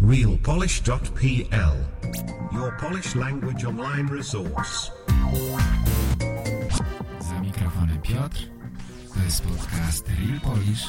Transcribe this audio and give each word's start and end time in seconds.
realpolish.pl 0.00 1.76
Your 2.52 2.72
Polish 2.78 3.14
language 3.14 3.64
online 3.64 4.08
resource. 4.08 4.90
Za 7.20 7.40
mikrofonem 7.40 8.00
Piotr. 8.02 8.38
To 9.14 9.20
jest 9.24 9.42
podcast 9.42 10.08
Real 10.08 10.40
Polish 10.40 10.86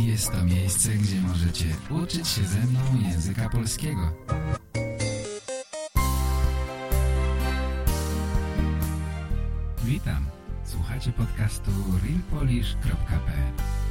i 0.00 0.06
jest 0.06 0.32
to 0.32 0.44
miejsce, 0.44 0.88
gdzie 0.88 1.20
możecie 1.20 1.64
uczyć 1.90 2.28
się 2.28 2.44
ze 2.44 2.58
mną 2.58 2.80
języka 3.10 3.48
polskiego. 3.48 4.12
Witam. 9.84 10.26
Słuchacie 10.64 11.12
podcastu 11.12 11.70
realpolish.pl 12.04 13.81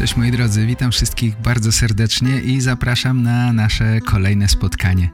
Cześć 0.00 0.16
moi 0.16 0.30
drodzy, 0.30 0.66
witam 0.66 0.90
wszystkich 0.90 1.40
bardzo 1.40 1.72
serdecznie 1.72 2.40
i 2.40 2.60
zapraszam 2.60 3.22
na 3.22 3.52
nasze 3.52 4.00
kolejne 4.00 4.48
spotkanie. 4.48 5.10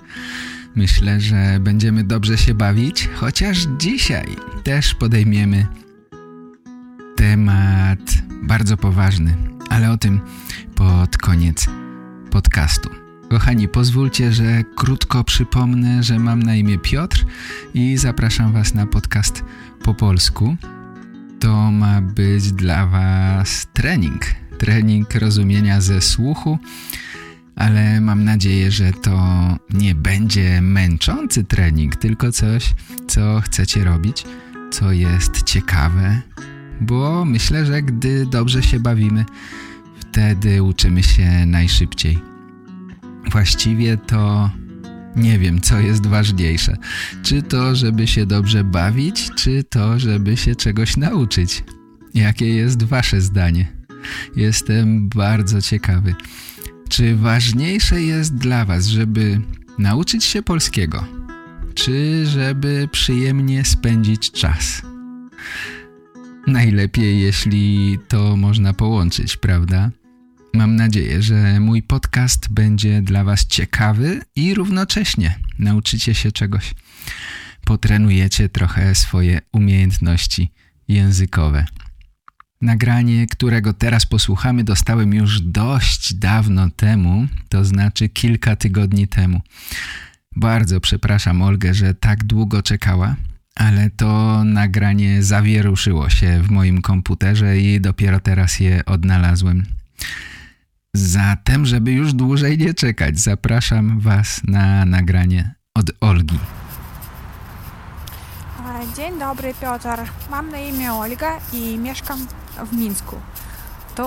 Myślę, 0.77 1.21
że 1.21 1.59
będziemy 1.61 2.05
dobrze 2.05 2.39
się 2.39 2.55
bawić, 2.55 3.09
chociaż 3.15 3.67
dzisiaj 3.79 4.27
też 4.65 4.95
podejmiemy 4.95 5.67
temat 7.17 7.99
bardzo 8.43 8.77
poważny, 8.77 9.37
ale 9.71 9.91
o 9.91 9.97
tym 9.97 10.21
pod 10.75 11.19
koniec 11.19 11.67
podcastu. 12.31 12.91
Kochani, 13.31 13.69
pozwólcie, 13.69 14.33
że 14.33 14.65
krótko 14.77 15.25
przypomnę, 15.25 16.03
że 16.03 16.19
mam 16.19 16.43
na 16.43 16.55
imię 16.55 16.79
Piotr 16.79 17.25
i 17.75 17.97
zapraszam 17.97 18.53
Was 18.53 18.75
na 18.75 18.87
podcast 18.87 19.45
po 19.83 19.95
polsku. 19.95 20.57
To 21.41 21.71
ma 21.71 22.01
być 22.01 22.53
dla 22.53 22.87
Was 22.87 23.67
trening 23.73 24.46
trening 24.59 25.15
rozumienia 25.15 25.81
ze 25.81 26.01
słuchu, 26.01 26.59
ale 27.57 28.01
mam 28.01 28.25
nadzieję, 28.25 28.71
że 28.71 28.93
to 28.93 29.19
nie 29.71 29.95
będzie 29.95 30.61
męczący 30.61 31.45
trening, 31.45 31.97
tylko 31.97 32.33
coś, 32.33 32.75
co 33.09 33.41
chcecie 33.41 33.85
robić, 33.85 34.25
co 34.71 34.93
jest 34.93 35.43
ciekawe, 35.43 36.23
bo 36.81 37.25
myślę, 37.25 37.67
że 37.67 37.83
gdy 37.83 38.27
dobrze 38.27 38.63
się 38.63 38.81
bawimy, 38.81 39.25
wtedy 40.01 40.63
uczymy 40.63 41.03
się 41.03 41.47
najszybciej. 41.47 42.19
Właściwie 43.33 43.97
to 43.97 44.51
nie 45.17 45.39
wiem, 45.39 45.61
co 45.61 45.81
jest 45.81 46.07
ważniejsze. 46.07 46.77
Czy 47.23 47.43
to, 47.43 47.75
żeby 47.75 48.07
się 48.07 48.27
dobrze 48.27 48.65
bawić, 48.65 49.31
czy 49.35 49.65
to, 49.65 49.99
żeby 49.99 50.37
się 50.37 50.55
czegoś 50.55 50.97
nauczyć? 50.97 51.65
Jakie 52.15 52.55
jest 52.55 52.83
wasze 52.83 53.21
zdanie? 53.21 53.76
Jestem 54.37 55.09
bardzo 55.09 55.63
ciekawy. 55.63 56.15
Czy 56.89 57.17
ważniejsze 57.17 58.03
jest 58.03 58.35
dla 58.35 58.65
Was, 58.65 58.87
żeby 58.87 59.41
nauczyć 59.79 60.25
się 60.25 60.43
polskiego, 60.43 61.05
czy 61.75 62.27
żeby 62.27 62.89
przyjemnie 62.93 63.65
spędzić 63.65 64.33
czas? 64.33 64.83
Najlepiej, 66.47 67.21
jeśli 67.21 67.99
to 68.09 68.37
można 68.37 68.73
połączyć, 68.73 69.37
prawda? 69.37 69.91
Mam 70.55 70.77
nadzieję, 70.77 71.23
że 71.23 71.61
mój 71.61 71.83
podcast 71.83 72.49
będzie 72.51 73.03
dla 73.03 73.25
Was 73.25 73.47
ciekawy 73.47 74.23
i 74.37 74.55
równocześnie 74.55 75.39
nauczycie 75.59 76.15
się 76.15 76.33
czegoś. 76.33 76.75
Potrenujecie 77.65 78.49
trochę 78.49 78.95
swoje 78.95 79.41
umiejętności 79.53 80.51
językowe. 80.89 81.67
Nagranie, 82.61 83.27
którego 83.27 83.73
teraz 83.73 84.07
posłuchamy, 84.07 84.65
dostałem 84.65 85.15
już 85.15 85.41
dość 85.41 86.15
dawno 86.15 86.71
temu, 86.71 87.27
to 87.49 87.65
znaczy 87.65 88.09
kilka 88.09 88.57
tygodni 88.57 89.09
temu. 89.09 89.41
Bardzo 90.37 90.81
przepraszam 90.81 91.43
Olgę, 91.43 91.75
że 91.75 91.95
tak 91.95 92.25
długo 92.25 92.63
czekała, 92.63 93.17
ale 93.55 93.91
to 93.91 94.43
nagranie 94.45 95.23
zawieruszyło 95.23 96.11
się 96.11 96.43
w 96.43 96.51
moim 96.51 96.83
komputerze 96.83 97.59
i 97.59 97.81
dopiero 97.81 98.21
teraz 98.21 98.61
je 98.61 98.85
odnalazłem. 98.85 99.65
Zatem, 100.95 101.67
żeby 101.67 101.93
już 101.93 102.13
dłużej 102.15 102.59
nie 102.59 102.75
czekać, 102.75 103.19
zapraszam 103.19 104.01
Was 104.01 104.41
na 104.45 104.85
nagranie 104.85 105.55
od 105.75 105.91
Olgi. 106.01 106.39
Dzień 108.95 109.19
dobry 109.19 109.55
Piotr, 109.55 109.89
mam 110.31 110.51
na 110.51 110.59
imię 110.59 110.93
Olga 110.93 111.33
i 111.53 111.79
mieszkam 111.79 112.27
w 112.65 112.73
Mińsku. 112.73 113.17
To 113.95 114.07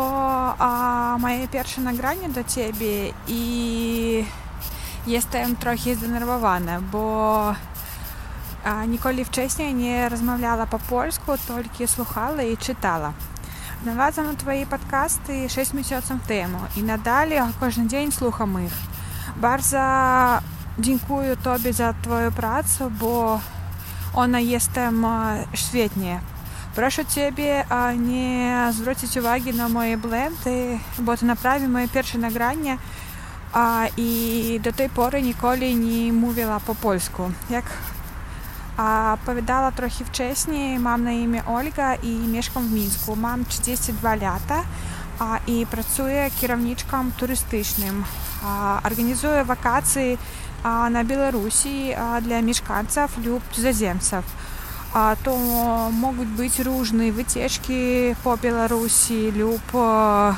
a, 0.60 1.18
moje 1.20 1.48
pierwsze 1.48 1.82
nagranie 1.82 2.30
do 2.30 2.44
Ciebie 2.44 3.14
i 3.28 4.26
jestem 5.08 5.56
trochę 5.56 5.96
zdenerwowana, 5.96 6.82
bo 6.82 7.56
a, 8.64 8.86
nigdy 8.86 9.26
wcześniej 9.26 9.76
nie 9.76 10.10
rozmawiała 10.10 10.66
po 10.66 10.80
polsku, 10.80 11.32
tylko 11.48 11.88
słuchała 11.88 12.44
i 12.44 12.58
czytała. 12.58 13.14
Znalazłam 13.84 14.38
Twoje 14.38 14.66
podcasty 14.66 15.50
6 15.50 15.74
miesięcy 15.74 16.18
temu 16.28 16.58
i 16.78 16.84
nadal 16.84 17.30
każdy 17.60 17.88
dzień 17.88 18.12
słucham 18.12 18.66
ich. 18.66 18.74
Bardzo 19.36 19.80
dziękuję 20.80 21.38
Tobie 21.38 21.74
za 21.74 21.94
Twoją 21.94 22.32
pracę, 22.32 22.90
bo 22.90 23.40
ona 24.14 24.40
jestem 24.40 25.06
świetnie. 25.54 26.20
Proszę 26.76 27.06
Ciebie 27.06 27.66
nie 27.98 28.68
zwrócić 28.72 29.18
uwagi 29.18 29.54
na 29.54 29.70
moje 29.70 29.98
błędy, 29.98 30.80
bo 31.00 31.18
to 31.18 31.26
naprawdę 31.26 31.68
moje 31.68 31.88
pierwsze 31.88 32.18
nagranie 32.18 32.78
i 33.98 34.60
do 34.64 34.74
tej 34.74 34.90
pory 34.90 35.22
nigdy 35.22 35.74
nie 35.76 36.14
mówiła 36.14 36.60
po 36.60 36.76
polsku. 36.76 37.32
Jak 37.50 37.66
a 38.78 39.18
trochę 39.76 40.06
wcześniej, 40.06 40.80
mam 40.80 41.04
na 41.04 41.12
imię 41.12 41.46
Olga 41.46 41.96
i 41.96 42.10
mieszkam 42.10 42.68
w 42.68 42.72
Mińsku. 42.72 43.16
Mam 43.16 43.46
32 43.46 44.16
lata 44.16 44.64
i 45.48 45.66
pracuję 45.72 46.32
kierowniczką 46.42 47.12
turystycznym. 47.12 48.04
Organizuję 48.84 49.46
wakacje 49.46 50.18
a, 50.64 50.90
na 50.90 51.04
Białorusi 51.04 51.94
a, 51.94 52.22
dla 52.22 52.42
mieszkańców 52.42 53.26
lub 53.26 53.44
cudzoziemców. 53.52 54.26
A, 54.94 55.16
to 55.24 55.38
mogą 55.92 56.26
być 56.26 56.60
różne 56.60 57.12
wycieczki 57.12 57.74
po 58.24 58.38
Białorusi 58.38 59.32
lub 59.32 59.76
a, 59.76 60.36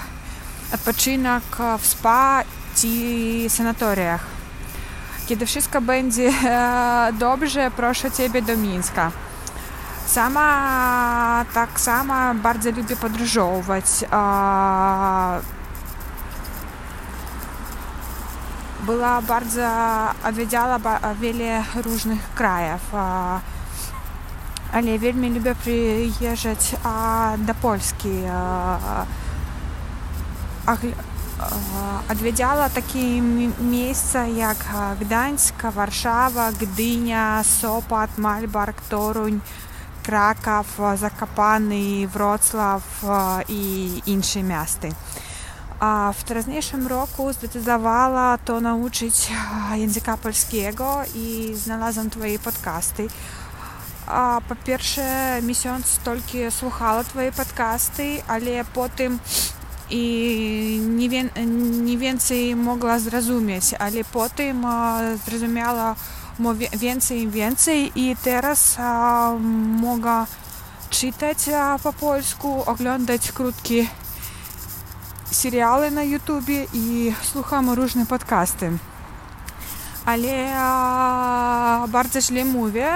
odpoczynek 0.73 1.43
w 1.79 1.85
spa 1.85 2.43
czy 2.75 2.87
sanatoriach. 3.49 4.25
Kiedy 5.27 5.45
wszystko 5.45 5.81
będzie 5.81 6.31
dobrze, 7.19 7.71
proszę 7.75 8.11
Ciebie 8.11 8.41
do 8.41 8.57
Mińska. 8.57 9.11
Sama 10.07 11.45
tak 11.53 11.79
samo 11.79 12.35
bardzo 12.35 12.71
lubię 12.71 12.95
podróżować. 12.95 13.85
Była 18.85 19.21
bardzo, 19.21 19.61
wiedziała 20.33 20.79
wiele 21.21 21.63
różnych 21.75 22.33
krajów. 22.33 22.81
Ale 24.73 24.99
wielmi 24.99 25.29
lubię 25.29 25.55
przyjeżdżać 25.55 26.75
do 27.37 27.53
Polski. 27.53 28.09
Odwiedziała 32.11 32.69
takie 32.69 33.21
miejsca 33.61 34.25
jak 34.25 34.57
Gdańsk, 35.01 35.55
Warszawa, 35.63 36.51
Gdynia, 36.51 37.43
Sopot, 37.43 38.17
Malbork, 38.17 38.81
Toruń, 38.81 39.39
Kraków, 40.03 40.79
Zakopany, 40.95 42.07
Wrocław 42.07 43.05
i 43.47 44.01
inne 44.05 44.43
miasta. 44.43 44.87
A 45.81 46.13
w 46.17 46.23
teraźniejszym 46.23 46.87
roku 46.87 47.33
zdecydowała 47.33 48.37
to 48.37 48.61
nauczyć 48.61 49.31
języka 49.73 50.17
polskiego 50.17 51.01
i 51.15 51.53
znalazłam 51.55 52.09
Twoje 52.09 52.39
podcasty. 52.39 53.07
A 54.07 54.41
po 54.49 54.55
pierwsze 54.55 55.39
miesiąc 55.43 55.97
tylko 55.97 56.51
słuchała 56.51 57.03
Twoje 57.03 57.31
podcasty, 57.31 58.21
ale 58.27 58.65
potem 58.73 59.19
i 59.89 60.81
nie, 60.89 61.09
wie, 61.09 61.29
nie 61.83 61.97
więcej 61.97 62.55
mogła 62.55 62.99
zrozumieć, 62.99 63.73
ale 63.79 64.03
potem 64.03 64.65
zrozumiała 65.25 65.95
więcej 66.77 67.21
i 67.21 67.29
więcej 67.29 67.91
i 67.95 68.15
teraz 68.23 68.77
mogę 69.81 70.25
czytać 70.89 71.37
po 71.83 71.93
polsku, 71.93 72.63
oglądać 72.65 73.31
krótkie 73.31 73.85
serialy 75.31 75.91
na 75.91 76.03
YouTube 76.03 76.49
i 76.73 77.13
słucham 77.21 77.69
różne 77.69 78.05
podcasty. 78.05 78.71
Ale 80.05 80.53
bardzo 81.87 82.21
źle 82.21 82.45
mówię, 82.45 82.89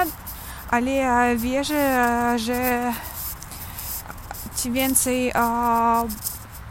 ale 0.72 1.36
wierzę, 1.38 2.10
że 2.40 2.94
ci 4.58 4.72
więcej 4.72 5.32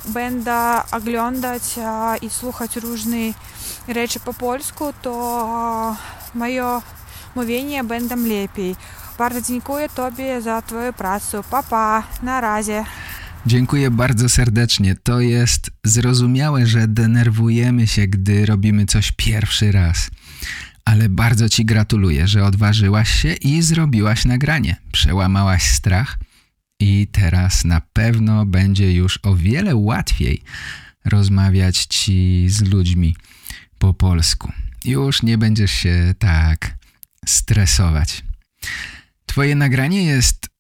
będę 0.05 0.83
oglądać 0.93 1.63
i 2.23 2.31
słuchać 2.31 2.77
różne 2.77 3.17
rzeczy 3.89 4.21
po 4.21 4.35
polsku, 4.35 4.93
to 5.03 5.97
moje 6.35 6.81
mówienie 7.35 7.85
będzie 7.85 8.17
lepiej. 8.17 8.77
Bardzo 9.19 9.41
dziękuję 9.41 9.89
Tobie 9.89 10.43
za 10.43 10.63
Twoją 10.63 10.93
pracę. 10.93 11.43
Papa, 11.43 11.63
pa, 11.71 12.03
na 12.23 12.41
razie. 12.41 12.85
Dziękuję 13.47 13.91
bardzo 13.91 14.29
serdecznie. 14.29 14.95
To 14.95 15.21
jest 15.21 15.71
zrozumiałe, 15.85 16.67
że 16.67 16.89
denerwujemy 16.89 17.87
się, 17.87 18.07
gdy 18.07 18.47
robimy 18.47 18.87
coś 18.87 19.13
pierwszy 19.13 19.73
raz. 19.73 20.11
Ale 20.85 21.09
bardzo 21.09 21.49
Ci 21.49 21.65
gratuluję, 21.65 22.29
że 22.29 22.45
odważyłaś 22.45 23.23
się 23.23 23.33
i 23.33 23.63
zrobiłaś 23.63 24.25
nagranie. 24.25 24.77
Przełamałaś 24.93 25.63
strach 25.63 26.19
i 26.81 27.09
teraz 27.13 27.65
na 27.65 27.81
pewno 27.81 28.47
będzie 28.47 28.93
już 28.93 29.19
o 29.23 29.35
wiele 29.37 29.77
łatwiej 29.77 30.43
rozmawiać 31.05 31.87
Ci 31.87 32.47
z 32.49 32.63
ludźmi 32.63 33.17
po 33.79 33.95
polsku. 33.95 34.53
Już 34.85 35.23
nie 35.23 35.39
będziesz 35.39 35.73
się 35.73 36.15
tak 36.19 36.77
stresować. 37.27 38.25
Twoje 39.27 39.55
nagranie 39.55 40.05
jest 40.05 40.54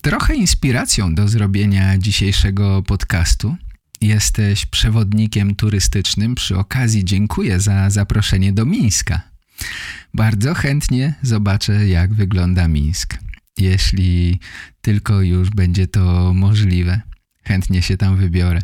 trochę 0.00 0.34
inspiracją 0.34 1.14
do 1.14 1.28
zrobienia 1.28 1.98
dzisiejszego 1.98 2.82
podcastu. 2.82 3.56
Jesteś 4.00 4.66
przewodnikiem 4.66 5.54
turystycznym. 5.54 6.34
Przy 6.34 6.58
okazji 6.58 7.04
dziękuję 7.04 7.60
za 7.60 7.90
zaproszenie 7.90 8.52
do 8.52 8.66
Mińska. 8.66 9.20
Bardzo 10.14 10.54
chętnie 10.54 11.14
zobaczę, 11.22 11.88
jak 11.88 12.14
wygląda 12.14 12.68
Mińsk. 12.68 13.18
Jeśli 13.58 14.38
tylko 14.80 15.20
już 15.20 15.50
będzie 15.50 15.86
to 15.86 16.34
możliwe, 16.34 17.00
chętnie 17.44 17.82
się 17.82 17.96
tam 17.96 18.16
wybiorę. 18.16 18.60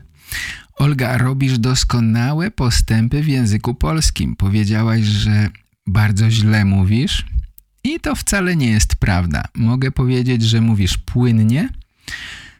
Olga, 0.75 1.19
robisz 1.19 1.59
doskonałe 1.59 2.51
postępy 2.51 3.23
w 3.23 3.29
języku 3.29 3.75
polskim. 3.75 4.37
Powiedziałaś, 4.37 5.03
że 5.03 5.49
bardzo 5.87 6.31
źle 6.31 6.65
mówisz 6.65 7.25
i 7.87 8.01
to 8.01 8.15
wcale 8.15 8.57
nie 8.57 8.71
jest 8.71 8.97
prawda. 8.97 9.45
Mogę 9.55 9.91
powiedzieć, 9.91 10.43
że 10.43 10.61
mówisz 10.61 10.99
płynnie, 10.99 11.69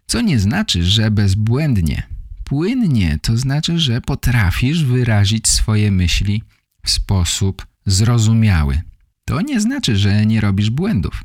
co 0.07 0.21
nie 0.21 0.39
znaczy, 0.39 0.85
że 0.85 1.11
bezbłędnie. 1.11 2.03
Płynnie 2.45 3.19
to 3.23 3.37
znaczy, 3.37 3.79
że 3.79 4.01
potrafisz 4.01 4.85
wyrazić 4.85 5.49
swoje 5.49 5.91
myśli 5.91 6.43
w 6.85 6.91
sposób 6.91 7.67
zrozumiały. 7.87 8.81
To 9.25 9.41
nie 9.41 9.61
znaczy, 9.61 9.97
że 9.97 10.27
nie 10.27 10.41
robisz 10.41 10.71
błędów, 10.71 11.25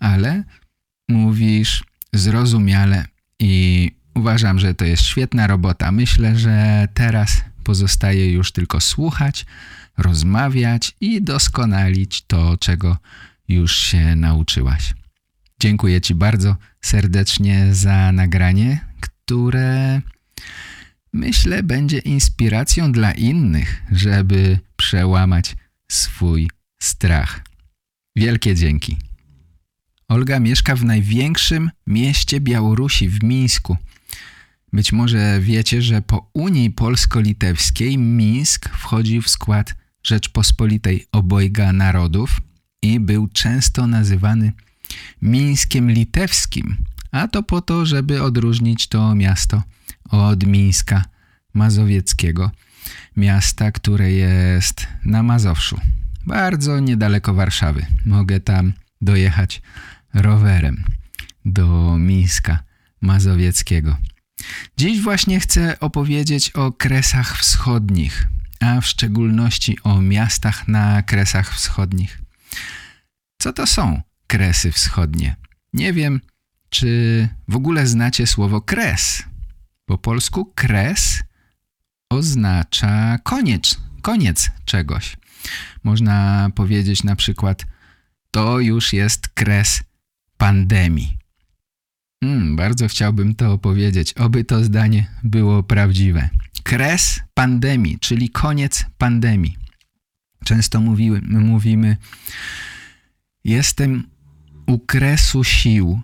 ale 0.00 0.44
mówisz 1.08 1.84
zrozumiale 2.12 3.04
i 3.40 3.90
uważam, 4.14 4.58
że 4.58 4.74
to 4.74 4.84
jest 4.84 5.02
świetna 5.02 5.46
robota. 5.46 5.92
Myślę, 5.92 6.38
że 6.38 6.88
teraz 6.94 7.44
pozostaje 7.64 8.32
już 8.32 8.52
tylko 8.52 8.80
słuchać, 8.80 9.46
rozmawiać 9.98 10.96
i 11.00 11.22
doskonalić 11.22 12.22
to, 12.26 12.56
czego 12.56 12.96
już 13.48 13.76
się 13.76 14.16
nauczyłaś. 14.16 14.94
Dziękuję 15.60 16.00
Ci 16.00 16.14
bardzo 16.14 16.56
serdecznie 16.80 17.74
za 17.74 18.12
nagranie, 18.12 18.86
które 19.00 20.00
myślę 21.12 21.62
będzie 21.62 21.98
inspiracją 21.98 22.92
dla 22.92 23.12
innych, 23.12 23.82
żeby 23.92 24.58
przełamać 24.76 25.56
swój 25.88 26.50
strach. 26.78 27.44
Wielkie 28.16 28.54
dzięki. 28.54 28.96
Olga 30.08 30.40
mieszka 30.40 30.76
w 30.76 30.84
największym 30.84 31.70
mieście 31.86 32.40
Białorusi, 32.40 33.08
w 33.08 33.22
Mińsku. 33.22 33.76
Być 34.72 34.92
może 34.92 35.40
wiecie, 35.40 35.82
że 35.82 36.02
po 36.02 36.30
Unii 36.32 36.70
Polsko-Litewskiej 36.70 37.98
Mińsk 37.98 38.68
wchodził 38.68 39.22
w 39.22 39.28
skład 39.28 39.74
Rzeczpospolitej 40.06 41.06
Obojga 41.12 41.72
Narodów 41.72 42.40
i 42.82 43.00
był 43.00 43.28
często 43.28 43.86
nazywany 43.86 44.52
Mińskiem 45.22 45.90
Litewskim, 45.90 46.76
a 47.12 47.28
to 47.28 47.42
po 47.42 47.60
to, 47.60 47.86
żeby 47.86 48.22
odróżnić 48.22 48.88
to 48.88 49.14
miasto 49.14 49.62
od 50.10 50.46
Mińska 50.46 51.04
Mazowieckiego, 51.54 52.50
miasta, 53.16 53.72
które 53.72 54.12
jest 54.12 54.86
na 55.04 55.22
Mazowszu, 55.22 55.80
bardzo 56.26 56.80
niedaleko 56.80 57.34
Warszawy. 57.34 57.86
Mogę 58.04 58.40
tam 58.40 58.72
dojechać 59.00 59.62
rowerem 60.14 60.84
do 61.44 61.96
Mińska 61.98 62.58
Mazowieckiego. 63.00 63.96
Dziś 64.76 65.00
właśnie 65.00 65.40
chcę 65.40 65.80
opowiedzieć 65.80 66.50
o 66.50 66.72
Kresach 66.72 67.38
Wschodnich, 67.38 68.26
a 68.60 68.80
w 68.80 68.86
szczególności 68.86 69.78
o 69.82 70.00
miastach 70.00 70.68
na 70.68 71.02
Kresach 71.02 71.54
Wschodnich. 71.54 72.22
Co 73.38 73.52
to 73.52 73.66
są 73.66 74.02
Kresy 74.26 74.72
Wschodnie? 74.72 75.36
Nie 75.72 75.92
wiem, 75.92 76.20
czy 76.68 77.28
w 77.48 77.56
ogóle 77.56 77.86
znacie 77.86 78.26
słowo 78.26 78.60
kres. 78.60 79.22
Po 79.84 79.98
polsku 79.98 80.52
kres 80.54 81.22
oznacza 82.10 83.18
koniec, 83.18 83.80
koniec 84.02 84.50
czegoś. 84.64 85.16
Można 85.84 86.50
powiedzieć 86.54 87.04
na 87.04 87.16
przykład 87.16 87.66
to 88.30 88.60
już 88.60 88.92
jest 88.92 89.28
kres 89.28 89.82
pandemii. 90.36 91.18
Hmm, 92.24 92.56
bardzo 92.56 92.88
chciałbym 92.88 93.34
to 93.34 93.52
opowiedzieć, 93.52 94.12
oby 94.12 94.44
to 94.44 94.64
zdanie 94.64 95.06
było 95.24 95.62
prawdziwe. 95.62 96.28
Kres 96.66 97.20
pandemii, 97.34 97.98
czyli 97.98 98.30
koniec 98.30 98.84
pandemii. 98.98 99.56
Często 100.44 100.80
mówimy, 100.80 101.20
mówimy 101.22 101.96
jestem 103.44 104.08
u 104.66 104.78
kresu 104.78 105.44
sił. 105.44 106.00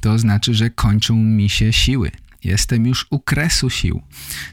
To 0.00 0.18
znaczy, 0.18 0.54
że 0.54 0.70
kończą 0.70 1.16
mi 1.16 1.48
się 1.48 1.72
siły. 1.72 2.10
Jestem 2.44 2.86
już 2.86 3.06
u 3.10 3.20
kresu 3.20 3.70
sił. 3.70 4.02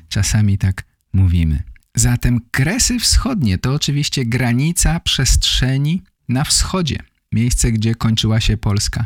Czasami 0.09 0.57
tak 0.57 0.83
mówimy. 1.13 1.63
Zatem 1.95 2.39
kresy 2.51 2.99
wschodnie 2.99 3.57
to 3.57 3.73
oczywiście 3.73 4.25
granica 4.25 4.99
przestrzeni 4.99 6.03
na 6.27 6.43
wschodzie. 6.43 6.99
Miejsce, 7.31 7.71
gdzie 7.71 7.95
kończyła 7.95 8.39
się 8.39 8.57
Polska 8.57 9.05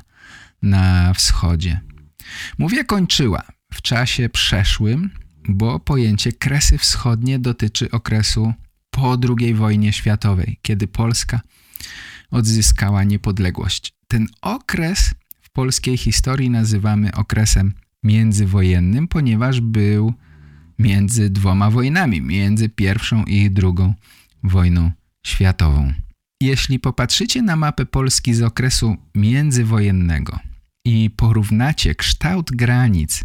na 0.61 1.13
wschodzie. 1.13 1.79
Mówię 2.57 2.85
kończyła 2.85 3.43
w 3.73 3.81
czasie 3.81 4.29
przeszłym, 4.29 5.22
bo 5.49 5.79
pojęcie 5.79 6.31
kresy 6.31 6.77
wschodnie 6.77 7.39
dotyczy 7.39 7.91
okresu 7.91 8.53
po 8.89 9.17
II 9.39 9.53
wojnie 9.53 9.93
światowej, 9.93 10.59
kiedy 10.61 10.87
Polska 10.87 11.41
odzyskała 12.31 13.03
niepodległość. 13.03 13.93
Ten 14.07 14.27
okres 14.41 15.13
w 15.41 15.49
polskiej 15.49 15.97
historii 15.97 16.49
nazywamy 16.49 17.11
okresem 17.11 17.73
międzywojennym, 18.03 19.07
ponieważ 19.07 19.61
był 19.61 20.13
między 20.79 21.29
dwoma 21.29 21.69
wojnami, 21.69 22.21
między 22.21 22.69
pierwszą 22.69 23.23
i 23.23 23.51
drugą 23.51 23.93
wojną 24.43 24.91
światową. 25.25 25.93
Jeśli 26.41 26.79
popatrzycie 26.79 27.41
na 27.41 27.55
mapę 27.55 27.85
Polski 27.85 28.33
z 28.33 28.41
okresu 28.41 28.97
międzywojennego 29.15 30.39
i 30.85 31.09
porównacie 31.09 31.95
kształt 31.95 32.51
granic 32.51 33.23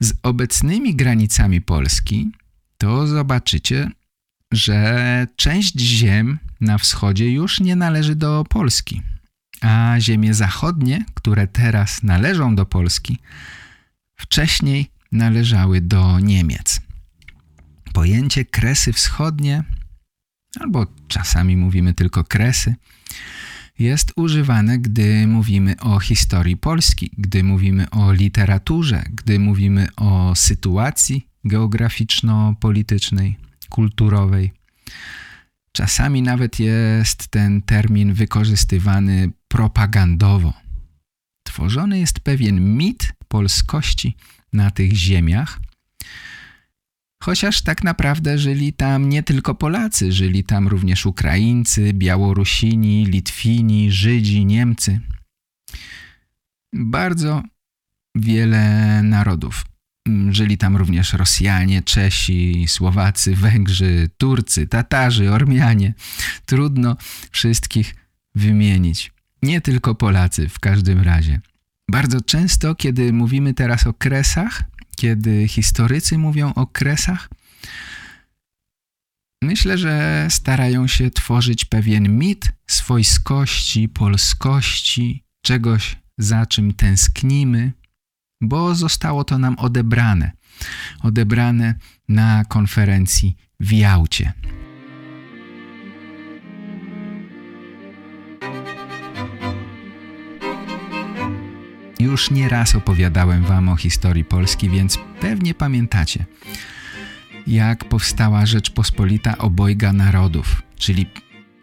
z 0.00 0.12
obecnymi 0.22 0.94
granicami 0.94 1.60
Polski, 1.60 2.30
to 2.78 3.06
zobaczycie, 3.06 3.90
że 4.52 5.26
część 5.36 5.80
ziem 5.80 6.38
na 6.60 6.78
wschodzie 6.78 7.32
już 7.32 7.60
nie 7.60 7.76
należy 7.76 8.14
do 8.14 8.44
Polski, 8.48 9.02
a 9.60 9.96
ziemie 9.98 10.34
zachodnie, 10.34 11.04
które 11.14 11.46
teraz 11.46 12.02
należą 12.02 12.54
do 12.54 12.66
Polski, 12.66 13.18
wcześniej 14.16 14.90
należały 15.12 15.80
do 15.80 16.20
Niemiec. 16.20 16.80
Pojęcie 17.92 18.44
kresy 18.44 18.92
wschodnie, 18.92 19.64
albo 20.60 20.86
czasami 21.08 21.56
mówimy 21.56 21.94
tylko 21.94 22.24
kresy, 22.24 22.74
jest 23.78 24.12
używane, 24.16 24.78
gdy 24.78 25.26
mówimy 25.26 25.76
o 25.80 26.00
historii 26.00 26.56
Polski, 26.56 27.10
gdy 27.18 27.44
mówimy 27.44 27.90
o 27.90 28.12
literaturze, 28.12 29.04
gdy 29.10 29.38
mówimy 29.38 29.88
o 29.96 30.34
sytuacji 30.36 31.28
geograficzno-politycznej, 31.44 33.36
kulturowej. 33.68 34.52
Czasami 35.72 36.22
nawet 36.22 36.60
jest 36.60 37.28
ten 37.28 37.62
termin 37.62 38.12
wykorzystywany 38.14 39.30
propagandowo. 39.48 40.52
Tworzony 41.42 41.98
jest 41.98 42.20
pewien 42.20 42.76
mit 42.76 43.12
polskości 43.28 44.16
na 44.52 44.70
tych 44.70 44.92
ziemiach, 44.92 45.60
chociaż 47.22 47.62
tak 47.62 47.84
naprawdę 47.84 48.38
żyli 48.38 48.72
tam 48.72 49.08
nie 49.08 49.22
tylko 49.22 49.54
Polacy, 49.54 50.12
żyli 50.12 50.44
tam 50.44 50.68
również 50.68 51.06
Ukraińcy, 51.06 51.92
Białorusini, 51.92 53.04
Litwini, 53.04 53.92
Żydzi, 53.92 54.46
Niemcy. 54.46 55.00
Bardzo 56.72 57.42
wiele 58.14 59.02
narodów 59.02 59.64
Mm, 60.08 60.34
żyli 60.34 60.58
tam 60.58 60.76
również 60.76 61.12
Rosjanie, 61.12 61.82
Czesi, 61.82 62.64
Słowacy, 62.68 63.36
Węgrzy, 63.36 64.10
Turcy, 64.18 64.66
Tatarzy, 64.66 65.32
Ormianie. 65.32 65.94
Trudno 66.46 66.96
wszystkich 67.30 67.94
wymienić. 68.34 69.12
Nie 69.42 69.60
tylko 69.60 69.94
Polacy 69.94 70.48
w 70.48 70.58
każdym 70.58 71.00
razie. 71.00 71.40
Bardzo 71.90 72.20
często, 72.20 72.74
kiedy 72.74 73.12
mówimy 73.12 73.54
teraz 73.54 73.86
o 73.86 73.92
kresach, 73.92 74.62
kiedy 75.00 75.48
historycy 75.48 76.18
mówią 76.18 76.54
o 76.54 76.66
kresach, 76.66 77.28
myślę, 79.42 79.78
że 79.78 80.26
starają 80.30 80.86
się 80.86 81.10
tworzyć 81.10 81.64
pewien 81.64 82.18
mit 82.18 82.52
swojskości, 82.66 83.88
polskości, 83.88 85.24
czegoś, 85.42 85.96
za 86.18 86.46
czym 86.46 86.74
tęsknimy, 86.74 87.72
bo 88.40 88.74
zostało 88.74 89.24
to 89.24 89.38
nam 89.38 89.58
odebrane. 89.58 90.32
Odebrane 91.02 91.74
na 92.08 92.44
konferencji 92.44 93.36
w 93.60 93.72
Jałcie. 93.72 94.32
Już 101.98 102.30
nie 102.30 102.48
raz 102.48 102.74
opowiadałem 102.74 103.44
wam 103.44 103.68
o 103.68 103.76
historii 103.76 104.24
Polski, 104.24 104.70
więc 104.70 104.98
pewnie 105.20 105.54
pamiętacie, 105.54 106.24
jak 107.46 107.84
powstała 107.84 108.46
Rzeczpospolita 108.46 109.38
obojga 109.38 109.92
narodów, 109.92 110.62
czyli 110.76 111.06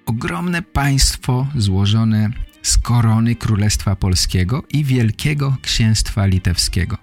ogromne 0.06 0.62
państwo 0.62 1.48
złożone 1.56 2.30
z 2.62 2.78
korony 2.78 3.36
Królestwa 3.36 3.96
Polskiego 3.96 4.64
i 4.70 4.84
Wielkiego 4.84 5.58
Księstwa 5.62 6.26
Litewskiego. 6.26 6.98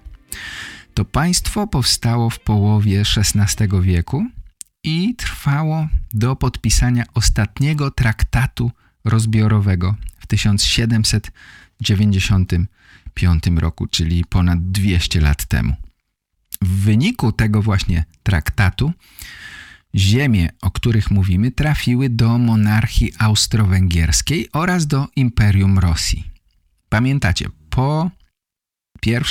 To 0.93 1.05
państwo 1.05 1.67
powstało 1.67 2.29
w 2.29 2.39
połowie 2.39 3.03
XVI 3.17 3.67
wieku 3.81 4.25
i 4.83 5.15
trwało 5.15 5.87
do 6.13 6.35
podpisania 6.35 7.03
ostatniego 7.13 7.91
traktatu 7.91 8.71
rozbiorowego 9.05 9.95
w 10.19 10.27
1795 13.13 13.61
roku, 13.61 13.87
czyli 13.87 14.25
ponad 14.25 14.71
200 14.71 15.21
lat 15.21 15.45
temu. 15.45 15.75
W 16.61 16.67
wyniku 16.67 17.31
tego 17.31 17.61
właśnie 17.61 18.05
traktatu 18.23 18.93
Ziemie, 19.95 20.49
o 20.61 20.71
których 20.71 21.11
mówimy, 21.11 21.51
trafiły 21.51 22.09
do 22.09 22.37
monarchii 22.37 23.13
austro-węgierskiej 23.19 24.49
oraz 24.53 24.87
do 24.87 25.07
Imperium 25.15 25.79
Rosji. 25.79 26.23
Pamiętacie, 26.89 27.49
po 27.69 28.11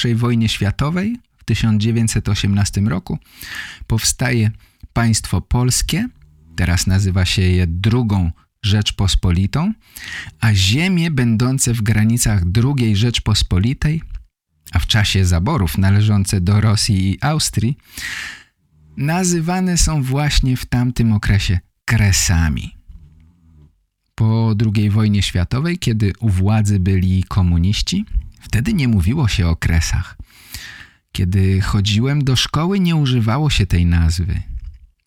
I 0.05 0.15
wojnie 0.15 0.49
światowej 0.49 1.17
w 1.39 1.45
1918 1.45 2.81
roku 2.81 3.19
powstaje 3.87 4.51
państwo 4.93 5.41
polskie, 5.41 6.09
teraz 6.57 6.87
nazywa 6.87 7.25
się 7.25 7.43
je 7.43 7.67
drugą 7.67 8.31
Rzeczpospolitą, 8.65 9.73
a 10.41 10.55
ziemie 10.55 11.11
będące 11.11 11.75
w 11.75 11.83
granicach 11.83 12.43
II 12.79 12.97
Rzeczpospolitej, 12.97 14.03
a 14.73 14.79
w 14.79 14.87
czasie 14.87 15.25
zaborów 15.25 15.79
należące 15.79 16.41
do 16.41 16.61
Rosji 16.61 17.11
i 17.11 17.19
Austrii, 17.21 17.77
nazywane 18.97 19.77
są 19.77 20.03
właśnie 20.03 20.57
w 20.57 20.67
tamtym 20.67 21.13
okresie 21.13 21.59
kresami. 21.85 22.77
Po 24.15 24.55
II 24.77 24.91
wojnie 24.91 25.23
światowej, 25.23 25.79
kiedy 25.79 26.13
u 26.21 26.29
władzy 26.29 26.81
byli 26.81 27.25
komuniści, 27.25 28.05
wtedy 28.41 28.73
nie 28.73 28.89
mówiło 28.89 29.29
się 29.29 29.47
o 29.49 29.57
kresach. 29.57 30.17
Kiedy 31.13 31.61
chodziłem 31.61 32.25
do 32.25 32.37
szkoły, 32.37 32.81
nie 32.81 32.97
używało 32.97 33.51
się 33.51 33.67
tej 33.67 33.87
nazwy. 33.87 34.43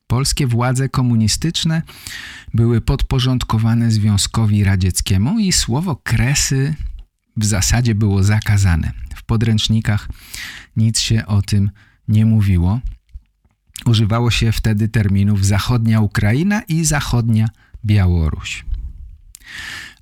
Polskie 0.08 0.48
władze 0.48 0.90
komunistyczne 0.90 1.82
były 2.54 2.82
podporządkowane 2.82 3.92
Związkowi 3.92 4.64
Radzieckiemu 4.64 5.40
i 5.40 5.52
słowo 5.52 5.96
kresy 5.96 6.76
w 7.38 7.46
zasadzie 7.46 7.96
było 7.96 8.24
zakazane. 8.24 8.92
W 9.16 9.24
podręcznikach 9.24 10.10
nic 10.78 11.00
się 11.00 11.26
o 11.26 11.42
tym 11.42 11.70
nie 12.08 12.26
mówiło. 12.26 12.80
Używało 13.86 14.32
się 14.32 14.52
wtedy 14.52 14.88
terminów 14.88 15.46
zachodnia 15.46 16.02
Ukraina 16.02 16.62
i 16.62 16.86
zachodnia 16.86 17.50
Białoruś. 17.86 18.66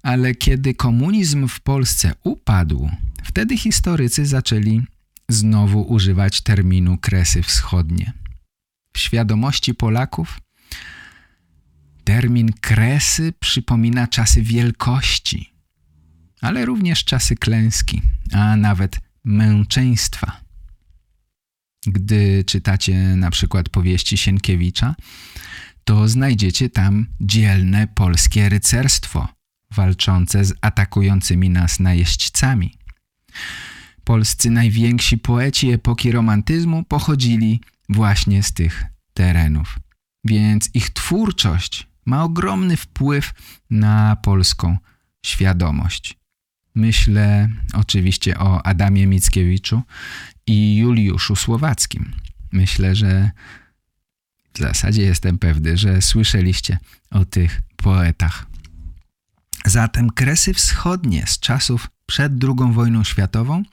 Ale 0.04 0.36
kiedy 0.36 0.74
komunizm 0.74 1.48
w 1.48 1.60
Polsce 1.60 2.14
upadł, 2.24 2.90
wtedy 3.24 3.58
historycy 3.58 4.26
zaczęli 4.26 4.82
znowu 5.30 5.82
używać 5.82 6.42
terminu 6.42 6.98
Kresy 6.98 7.44
Wschodnie. 7.44 8.14
W 8.94 9.00
świadomości 9.00 9.74
Polaków 9.74 10.40
termin 12.04 12.52
Kresy 12.62 13.34
przypomina 13.40 14.08
czasy 14.08 14.42
wielkości, 14.42 15.54
ale 16.42 16.66
również 16.66 17.04
czasy 17.06 17.36
klęski, 17.36 18.02
a 18.32 18.56
nawet 18.56 19.00
męczeństwa. 19.24 20.42
Gdy 21.86 22.44
czytacie 22.44 22.96
na 22.98 23.32
przykład 23.32 23.70
powieści 23.70 24.18
Sienkiewicza, 24.18 24.96
to 25.84 26.08
znajdziecie 26.08 26.70
tam 26.70 27.08
dzielne 27.22 27.88
polskie 27.88 28.50
rycerstwo 28.50 29.28
walczące 29.72 30.46
z 30.46 30.54
atakującymi 30.62 31.50
nas 31.50 31.80
najeźdźcami. 31.80 32.78
Polscy 34.04 34.50
najwięksi 34.50 35.18
poeci 35.18 35.72
epoki 35.72 36.12
romantyzmu 36.12 36.84
pochodzili 36.84 37.62
właśnie 37.94 38.44
z 38.44 38.54
tych 38.54 38.84
terenów, 39.14 39.80
więc 40.24 40.70
ich 40.74 40.90
twórczość 40.90 41.88
ma 42.06 42.24
ogromny 42.24 42.78
wpływ 42.78 43.34
na 43.70 44.16
polską 44.16 44.78
świadomość. 45.26 46.18
Myślę 46.76 47.50
oczywiście 47.74 48.40
o 48.40 48.66
Adamie 48.66 49.08
Mickiewiczu 49.08 49.82
i 50.48 50.76
Juliuszu 50.76 51.36
Słowackim. 51.36 52.12
Myślę, 52.52 52.96
że 52.96 53.32
w 54.54 54.60
zasadzie 54.60 55.02
jestem 55.02 55.38
pewny, 55.38 55.78
że 55.78 56.02
słyszeliście 56.02 56.78
o 57.12 57.26
tych 57.26 57.62
poetach. 57.76 58.46
Zatem 59.66 60.10
kresy 60.10 60.54
wschodnie 60.54 61.28
z 61.28 61.40
czasów 61.40 61.88
przed 62.06 62.34
II 62.44 62.74
wojną 62.74 63.04
światową 63.04 63.64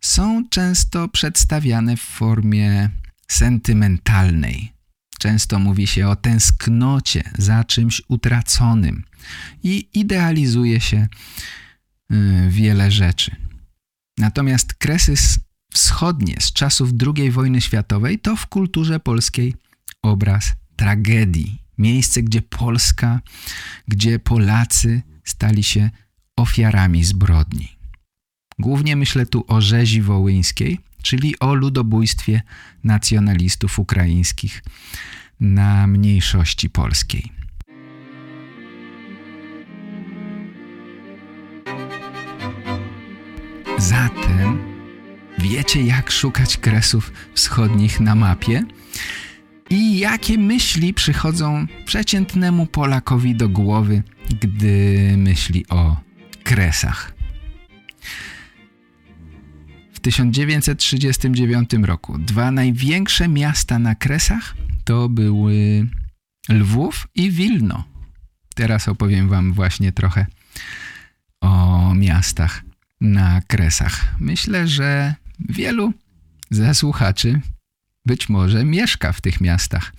są 0.00 0.44
często 0.50 1.08
przedstawiane 1.08 1.96
w 1.96 2.00
formie 2.00 2.90
sentymentalnej. 3.30 4.72
Często 5.18 5.58
mówi 5.58 5.86
się 5.86 6.08
o 6.08 6.16
tęsknocie 6.16 7.30
za 7.38 7.64
czymś 7.64 8.02
utraconym 8.08 9.04
i 9.62 9.88
idealizuje 9.94 10.80
się 10.80 11.08
y, 12.12 12.48
wiele 12.48 12.90
rzeczy. 12.90 13.36
Natomiast 14.18 14.74
kresy 14.74 15.14
wschodnie 15.72 16.36
z 16.40 16.52
czasów 16.52 16.90
II 17.16 17.30
wojny 17.30 17.60
światowej 17.60 18.18
to 18.18 18.36
w 18.36 18.46
kulturze 18.46 19.00
polskiej 19.00 19.54
obraz 20.02 20.52
tragedii. 20.76 21.62
Miejsce, 21.78 22.22
gdzie 22.22 22.42
Polska, 22.42 23.20
gdzie 23.88 24.18
Polacy 24.18 25.02
stali 25.24 25.64
się 25.64 25.90
ofiarami 26.36 27.04
zbrodni. 27.04 27.68
Głównie 28.58 28.96
myślę 28.96 29.26
tu 29.26 29.44
o 29.48 29.60
rzezi 29.60 30.02
wołyńskiej, 30.02 30.78
czyli 31.08 31.38
o 31.38 31.54
ludobójstwie 31.54 32.42
nacjonalistów 32.84 33.78
ukraińskich 33.78 34.62
na 35.40 35.86
mniejszości 35.86 36.70
polskiej. 36.70 37.32
Zatem 43.78 44.58
wiecie 45.38 45.82
jak 45.82 46.10
szukać 46.10 46.56
kresów 46.56 47.12
wschodnich 47.34 48.00
na 48.00 48.14
mapie? 48.14 48.64
I 49.70 49.98
jakie 49.98 50.38
myśli 50.38 50.94
przychodzą 50.94 51.66
przeciętnemu 51.84 52.66
Polakowi 52.66 53.34
do 53.34 53.48
głowy, 53.48 54.02
gdy 54.40 55.14
myśli 55.16 55.66
o 55.68 55.96
kresach? 56.44 57.18
W 59.98 60.00
1939 60.00 61.70
roku 61.82 62.18
dwa 62.18 62.50
największe 62.50 63.28
miasta 63.28 63.78
na 63.78 63.94
Kresach 63.94 64.54
to 64.84 65.08
były 65.08 65.88
Lwów 66.48 67.08
i 67.14 67.30
Wilno. 67.30 67.84
Teraz 68.54 68.88
opowiem 68.88 69.28
wam 69.28 69.52
właśnie 69.52 69.92
trochę 69.92 70.26
o 71.40 71.94
miastach 71.94 72.62
na 73.00 73.40
Kresach. 73.40 74.14
Myślę, 74.20 74.68
że 74.68 75.14
wielu 75.48 75.92
ze 76.50 76.74
słuchaczy 76.74 77.40
być 78.06 78.28
może 78.28 78.64
mieszka 78.64 79.12
w 79.12 79.20
tych 79.20 79.40
miastach 79.40 79.92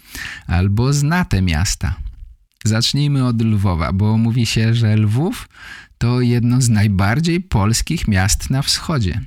albo 0.48 0.94
zna 0.94 1.26
te 1.26 1.42
miasta. 1.42 1.96
Zacznijmy 2.66 3.26
od 3.26 3.42
Lwowa, 3.42 3.94
bo 3.94 4.18
mówi 4.18 4.46
się, 4.46 4.74
że 4.74 4.96
Lwów 4.96 5.50
to 5.98 6.22
jedno 6.22 6.62
z 6.62 6.70
najbardziej 6.70 7.42
polskich 7.42 8.08
miast 8.08 8.50
na 8.50 8.62
wschodzie. 8.62 9.22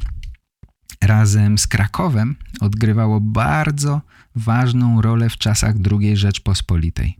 Razem 1.02 1.58
z 1.58 1.66
Krakowem 1.66 2.36
odgrywało 2.60 3.20
bardzo 3.20 4.00
ważną 4.36 5.02
rolę 5.02 5.30
w 5.30 5.36
czasach 5.36 5.74
II 5.90 6.16
Rzeczpospolitej. 6.16 7.16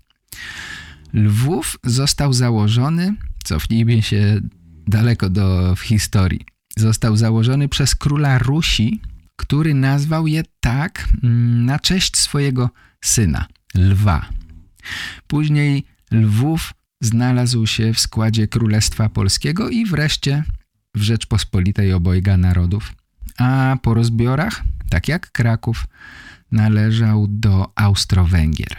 Lwów 1.13 1.79
został 1.85 2.33
założony, 2.33 3.15
cofnijmy 3.45 4.03
się 4.03 4.41
daleko 4.87 5.31
do 5.31 5.77
w 5.77 5.81
historii, 5.81 6.47
został 6.77 7.17
założony 7.17 7.69
przez 7.69 7.95
króla 7.95 8.39
Rusi, 8.39 9.01
który 9.37 9.75
nazwał 9.75 10.27
je 10.27 10.43
tak 10.61 11.09
mm, 11.23 11.67
na 11.67 11.79
cześć 11.79 12.17
swojego 12.17 12.71
syna, 13.05 13.47
Lwa. 13.75 14.29
Później 15.27 15.85
Lwów 16.11 16.75
znalazł 17.01 17.67
się 17.67 17.95
w 17.95 18.01
składzie 18.01 18.49
Królestwa 18.49 19.09
Polskiego 19.09 19.69
i 19.69 19.87
wreszcie 19.87 20.45
w 20.95 21.03
Rzeczpospolitej 21.03 21.93
obojga 21.93 22.37
narodów. 22.37 22.93
A 23.43 23.77
po 23.83 23.95
rozbiorach, 23.95 24.63
tak 24.91 25.09
jak 25.09 25.33
Kraków, 25.33 25.87
należał 26.53 27.27
do 27.29 27.73
Austro-Węgier. 27.75 28.77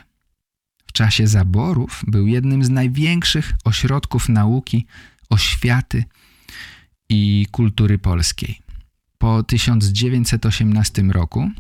W 0.87 0.91
czasie 0.91 1.27
zaborów 1.27 2.01
był 2.07 2.27
jednym 2.27 2.63
z 2.63 2.69
największych 2.69 3.53
ośrodków 3.63 4.29
nauki, 4.29 4.85
oświaty 5.29 6.03
i 7.09 7.47
kultury 7.51 7.99
polskiej. 7.99 8.61
Po 9.17 9.43
1918 9.43 11.01
roku 11.01 11.51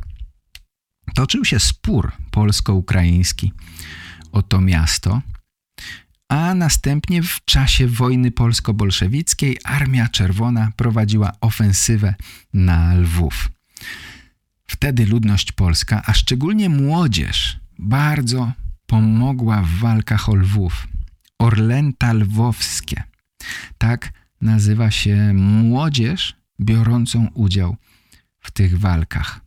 toczył 1.15 1.45
się 1.45 1.59
spór 1.59 2.11
polsko-ukraiński 2.31 3.53
o 4.31 4.41
to 4.41 4.61
miasto, 4.61 5.21
a 6.29 6.55
następnie 6.55 7.23
w 7.23 7.45
czasie 7.45 7.87
wojny 7.87 8.31
polsko-bolszewickiej 8.31 9.57
Armia 9.63 10.07
Czerwona 10.09 10.71
prowadziła 10.75 11.31
ofensywę 11.41 12.15
na 12.53 12.95
Lwów. 12.95 13.49
Wtedy 14.67 15.05
ludność 15.05 15.51
polska, 15.51 16.01
a 16.05 16.13
szczególnie 16.13 16.69
młodzież, 16.69 17.59
bardzo 17.79 18.51
pomogła 18.85 19.61
w 19.61 19.79
walkach 19.79 20.29
o 20.29 20.35
Lwów. 20.35 20.87
Orlęta 21.39 22.13
lwowskie. 22.13 23.03
Tak 23.77 24.13
nazywa 24.41 24.91
się 24.91 25.33
młodzież 25.33 26.35
biorącą 26.61 27.27
udział 27.33 27.75
w 28.39 28.51
tych 28.51 28.79
walkach. 28.79 29.41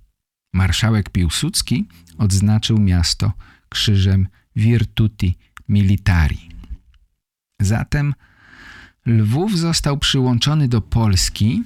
Marszałek 0.52 1.10
Piłsudski 1.10 1.88
odznaczył 2.18 2.78
miasto 2.78 3.32
krzyżem 3.68 4.28
Virtuti 4.56 5.38
Militari. 5.68 6.45
Zatem 7.60 8.14
Lwów 9.06 9.58
został 9.58 9.98
przyłączony 9.98 10.68
do 10.68 10.80
Polski 10.80 11.62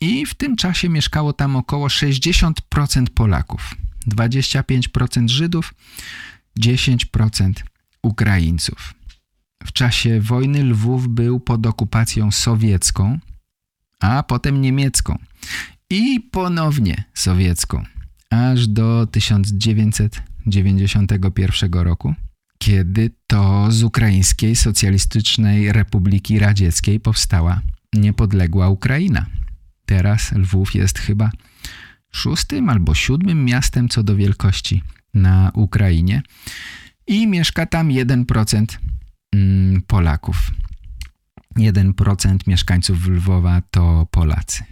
i 0.00 0.26
w 0.26 0.34
tym 0.34 0.56
czasie 0.56 0.88
mieszkało 0.88 1.32
tam 1.32 1.56
około 1.56 1.86
60% 1.86 2.52
Polaków, 3.14 3.74
25% 4.08 5.28
Żydów, 5.28 5.74
10% 6.60 7.52
Ukraińców. 8.02 8.94
W 9.64 9.72
czasie 9.72 10.20
wojny 10.20 10.64
Lwów 10.64 11.08
był 11.08 11.40
pod 11.40 11.66
okupacją 11.66 12.30
sowiecką, 12.30 13.18
a 14.00 14.22
potem 14.22 14.60
niemiecką 14.60 15.18
i 15.90 16.20
ponownie 16.20 17.04
sowiecką, 17.14 17.84
aż 18.30 18.68
do 18.68 19.06
1991 19.06 21.72
roku, 21.72 22.14
kiedy 22.64 23.10
to 23.26 23.66
z 23.72 23.82
Ukraińskiej 23.82 24.56
Socjalistycznej 24.56 25.72
Republiki 25.72 26.38
Radzieckiej 26.38 27.00
powstała 27.00 27.60
niepodległa 27.92 28.68
Ukraina. 28.68 29.26
Teraz 29.86 30.32
Lwów 30.32 30.74
jest 30.74 30.98
chyba 30.98 31.30
szóstym 32.12 32.68
albo 32.68 32.94
siódmym 32.94 33.44
miastem 33.44 33.88
co 33.88 34.02
do 34.02 34.16
wielkości 34.16 34.82
na 35.14 35.50
Ukrainie 35.54 36.22
i 37.06 37.26
mieszka 37.26 37.66
tam 37.66 37.88
1% 37.88 38.64
mm, 39.32 39.82
Polaków. 39.82 40.50
1% 41.56 42.36
mieszkańców 42.46 43.06
Lwowa 43.06 43.62
to 43.70 44.06
Polacy. 44.10 44.64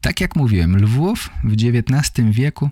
Tak 0.00 0.20
jak 0.20 0.36
mówiłem, 0.36 0.76
Lwów 0.76 1.30
w 1.44 1.52
XIX 1.52 2.30
wieku 2.30 2.70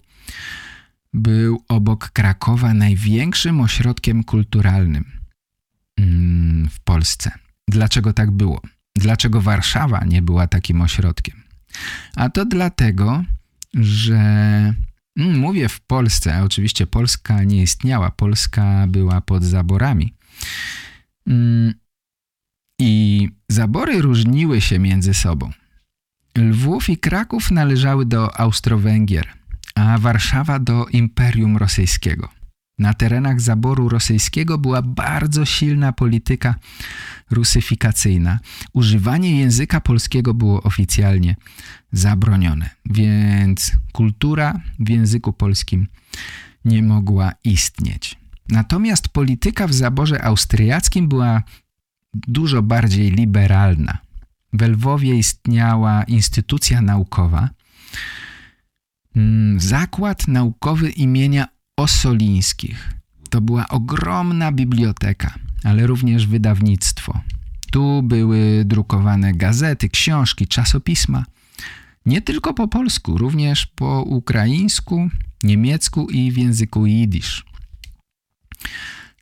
był 1.14 1.62
obok 1.68 2.10
Krakowa 2.10 2.74
największym 2.74 3.60
ośrodkiem 3.60 4.24
kulturalnym 4.24 5.04
mm, 5.98 6.68
w 6.68 6.80
Polsce. 6.80 7.30
Dlaczego 7.68 8.12
tak 8.12 8.30
było? 8.30 8.60
Dlaczego 8.96 9.40
Warszawa 9.40 10.04
nie 10.04 10.22
była 10.22 10.46
takim 10.46 10.80
ośrodkiem? 10.80 11.42
A 12.16 12.28
to 12.28 12.44
dlatego, 12.44 13.24
że 13.74 14.14
mm, 15.16 15.38
mówię 15.38 15.68
w 15.68 15.80
Polsce, 15.80 16.36
a 16.36 16.42
oczywiście 16.42 16.86
Polska 16.86 17.44
nie 17.44 17.62
istniała, 17.62 18.10
Polska 18.10 18.86
była 18.88 19.20
pod 19.20 19.44
zaborami. 19.44 20.14
Mm, 21.26 21.74
I 22.80 23.28
zabory 23.48 24.02
różniły 24.02 24.60
się 24.60 24.78
między 24.78 25.14
sobą. 25.14 25.50
Lwów 26.36 26.88
i 26.88 26.98
Kraków 26.98 27.50
należały 27.50 28.06
do 28.06 28.40
Austro-Węgier, 28.40 29.26
a 29.76 29.98
Warszawa 29.98 30.58
do 30.58 30.86
Imperium 30.92 31.56
Rosyjskiego. 31.56 32.28
Na 32.78 32.94
terenach 32.94 33.40
zaboru 33.40 33.88
rosyjskiego 33.88 34.58
była 34.58 34.82
bardzo 34.82 35.44
silna 35.44 35.92
polityka 35.92 36.54
rusyfikacyjna. 37.30 38.38
Używanie 38.72 39.40
języka 39.40 39.80
polskiego 39.80 40.34
było 40.34 40.62
oficjalnie 40.62 41.36
zabronione, 41.92 42.70
więc 42.86 43.72
kultura 43.92 44.60
w 44.78 44.88
języku 44.88 45.32
polskim 45.32 45.88
nie 46.64 46.82
mogła 46.82 47.32
istnieć. 47.44 48.18
Natomiast 48.48 49.08
polityka 49.08 49.66
w 49.66 49.74
zaborze 49.74 50.24
austriackim 50.24 51.08
była 51.08 51.42
dużo 52.14 52.62
bardziej 52.62 53.10
liberalna. 53.10 53.98
W 54.52 54.62
Lwowie 54.62 55.14
istniała 55.14 56.04
instytucja 56.04 56.80
naukowa, 56.82 57.50
Zakład 59.56 60.28
Naukowy 60.28 60.90
imienia 60.90 61.48
Osolińskich. 61.76 62.94
To 63.30 63.40
była 63.40 63.68
ogromna 63.68 64.52
biblioteka, 64.52 65.34
ale 65.64 65.86
również 65.86 66.26
wydawnictwo. 66.26 67.20
Tu 67.70 68.02
były 68.02 68.62
drukowane 68.64 69.34
gazety, 69.34 69.88
książki, 69.88 70.46
czasopisma. 70.46 71.24
Nie 72.06 72.22
tylko 72.22 72.54
po 72.54 72.68
polsku, 72.68 73.18
również 73.18 73.66
po 73.66 74.02
ukraińsku, 74.02 75.10
niemiecku 75.42 76.10
i 76.10 76.32
w 76.32 76.36
języku 76.36 76.86
jidysz. 76.86 77.44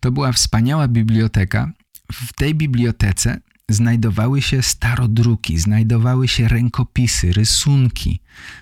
To 0.01 0.13
była 0.13 0.33
wspaniała 0.33 0.89
biblioteka. 0.89 1.73
W 2.13 2.33
tej 2.33 2.55
bibliotece 2.55 3.41
znajdowały 3.71 4.43
się 4.43 4.63
starodruki, 4.63 5.59
znajdowały 5.59 6.29
się 6.29 6.49
rękopisy, 6.49 7.33
rysunki, 7.33 8.21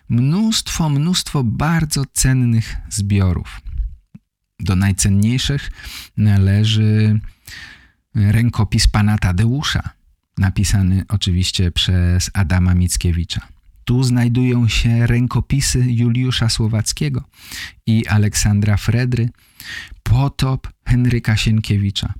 mnóstwo, 0.09 0.89
mnóstwo 0.89 1.45
bardzo 1.45 2.05
cennych 2.13 2.77
zbiorów. 2.91 3.61
Do 4.61 4.77
najcenniejszych 4.77 5.71
należy 6.17 7.21
rękopis 8.15 8.89
pana 8.89 9.19
Tadeusza, 9.19 9.91
napisany 10.39 11.05
oczywiście 11.09 11.71
przez 11.71 12.31
Adama 12.35 12.75
Mickiewicza. 12.75 13.49
Tu 13.85 14.03
znajdują 14.03 14.69
się 14.69 15.07
rękopisy 15.07 15.85
Juliusza 15.89 16.49
Słowackiego 16.49 17.25
i 17.87 18.07
Aleksandra 18.07 18.77
Fredry, 18.77 19.31
potop 20.03 20.69
Henryka 20.85 21.37
Sienkiewicza. 21.37 22.15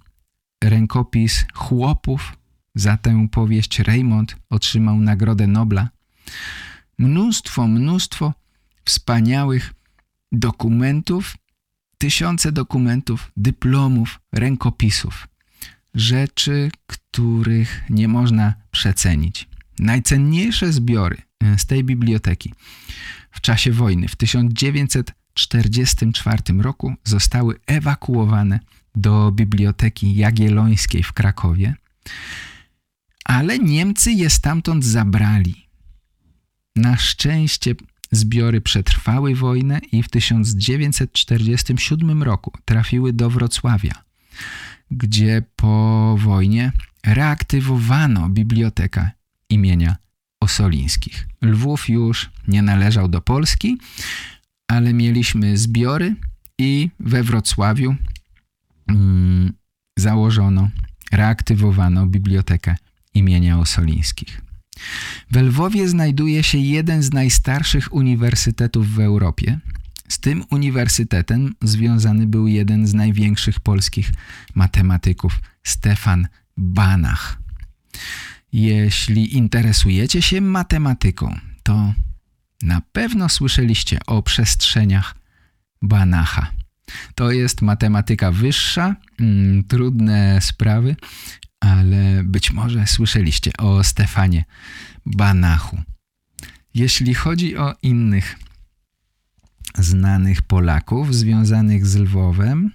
Rękopis 0.65 1.45
chłopów 1.55 2.37
za 2.75 2.97
tę 2.97 3.29
powieść 3.31 3.79
Raymond 3.79 4.37
otrzymał 4.51 5.01
Nagrodę 5.01 5.47
Nobla. 5.47 5.89
Mnóstwo, 6.99 7.69
mnóstwo 7.69 8.35
wspaniałych 8.85 9.75
dokumentów, 10.33 11.37
tysiące 11.99 12.53
dokumentów, 12.53 13.33
dyplomów, 13.37 14.21
rękopisów. 14.33 15.29
Rzeczy, 15.95 16.71
których 16.87 17.83
nie 17.91 18.09
można 18.09 18.55
przecenić. 18.71 19.49
Najcenniejsze 19.79 20.73
zbiory 20.73 21.23
e, 21.41 21.59
z 21.59 21.67
tej 21.67 21.85
biblioteki 21.85 22.55
w 23.31 23.41
czasie 23.41 23.73
wojny 23.73 24.09
w 24.09 24.17
1944 24.17 26.43
roku 26.59 26.95
zostały 27.05 27.61
ewakuowane 27.67 28.61
do 28.95 29.33
Biblioteki 29.33 30.15
Jagiellońskiej 30.15 31.03
w 31.03 31.13
Krakowie, 31.13 31.75
ale 33.25 33.59
Niemcy 33.59 34.13
je 34.13 34.31
stamtąd 34.31 34.85
zabrali. 34.85 35.69
Na 36.77 36.97
szczęście 36.97 37.75
zbiory 38.13 38.61
przetrwały 38.61 39.35
wojnę 39.35 39.81
i 39.93 40.03
w 40.03 40.09
1947 40.09 42.23
roku 42.23 42.53
trafiły 42.65 43.13
do 43.13 43.31
Wrocławia, 43.31 44.03
gdzie 44.91 45.43
po 45.57 46.17
wojnie 46.19 46.73
reaktywowano 47.07 48.29
bibliotekę 48.29 49.11
imienia 49.49 49.97
osolińskich. 50.41 51.29
Lwów 51.43 51.89
już 51.89 52.31
nie 52.49 52.63
należał 52.63 53.09
do 53.09 53.21
Polski, 53.21 53.79
ale 54.69 54.93
mieliśmy 54.93 55.59
zbiory 55.59 56.15
i 56.59 56.91
we 57.01 57.23
Wrocławiu 57.23 57.97
mm, 58.87 59.53
założono, 59.99 60.69
reaktywowano 61.13 62.07
bibliotekę 62.07 62.77
imienia 63.15 63.59
Osolińskich. 63.59 64.41
W 65.31 65.37
Lwowie 65.37 65.89
znajduje 65.89 66.43
się 66.43 66.59
jeden 66.59 67.03
z 67.03 67.13
najstarszych 67.13 67.95
uniwersytetów 67.95 68.95
w 68.95 69.01
Europie. 69.01 69.59
Z 70.09 70.19
tym 70.19 70.45
uniwersytetem 70.51 71.55
związany 71.63 72.27
był 72.27 72.47
jeden 72.47 72.87
z 72.87 72.95
największych 72.95 73.61
polskich 73.61 74.11
matematyków, 74.55 75.41
Stefan 75.63 76.29
Banach. 76.57 77.39
Jeśli 78.53 79.37
interesujecie 79.37 80.23
się 80.23 80.41
matematyką, 80.41 81.39
to 81.63 81.95
na 82.63 82.83
pewno 82.93 83.29
słyszeliście 83.29 83.99
o 84.07 84.23
przestrzeniach 84.23 85.15
Banacha. 85.83 86.51
To 87.15 87.31
jest 87.31 87.63
matematyka 87.63 88.33
wyższa, 88.33 88.97
mm, 89.21 89.65
trudne 89.65 90.41
sprawy, 90.41 90.97
ale 91.63 92.23
być 92.25 92.53
może 92.53 92.87
słyszeliście 92.87 93.51
o 93.59 93.85
Stefanie 93.85 94.45
Banachu. 95.07 95.83
Jeśli 96.75 97.15
chodzi 97.15 97.57
o 97.57 97.75
innych 97.83 98.39
znanych 99.79 100.43
Polaków 100.43 101.15
związanych 101.15 101.87
z 101.87 101.97
Lwowem, 101.97 102.71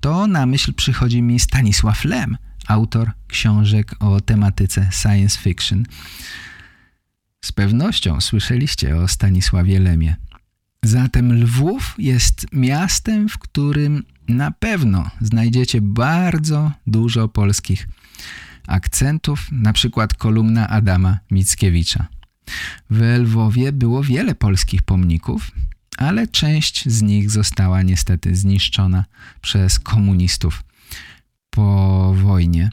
to 0.00 0.26
na 0.26 0.46
myśl 0.46 0.74
przychodzi 0.74 1.22
mi 1.22 1.40
Stanisław 1.40 2.04
Lem, 2.04 2.36
autor 2.66 3.10
książek 3.28 3.94
o 4.00 4.20
tematyce 4.20 4.88
science 4.92 5.38
fiction. 5.38 5.84
Z 7.44 7.52
pewnością 7.52 8.20
słyszeliście 8.20 8.96
o 8.96 9.08
Stanisławie 9.08 9.80
Lemie. 9.80 10.16
Zatem 10.82 11.42
Lwów 11.42 11.94
jest 11.98 12.46
miastem, 12.52 13.28
w 13.28 13.38
którym 13.38 14.04
na 14.28 14.50
pewno 14.50 15.10
znajdziecie 15.20 15.80
bardzo 15.80 16.72
dużo 16.86 17.28
polskich 17.28 17.88
akcentów, 18.66 19.48
na 19.52 19.72
przykład 19.72 20.14
kolumna 20.14 20.68
Adama 20.68 21.18
Mickiewicza. 21.30 22.06
W 22.90 23.00
Lwowie 23.18 23.72
było 23.72 24.02
wiele 24.02 24.34
polskich 24.34 24.82
pomników, 24.82 25.50
ale 25.96 26.28
część 26.28 26.88
z 26.88 27.02
nich 27.02 27.30
została 27.30 27.82
niestety 27.82 28.36
zniszczona 28.36 29.04
przez 29.40 29.78
komunistów 29.78 30.64
po 31.50 32.14
wojnie. 32.16 32.70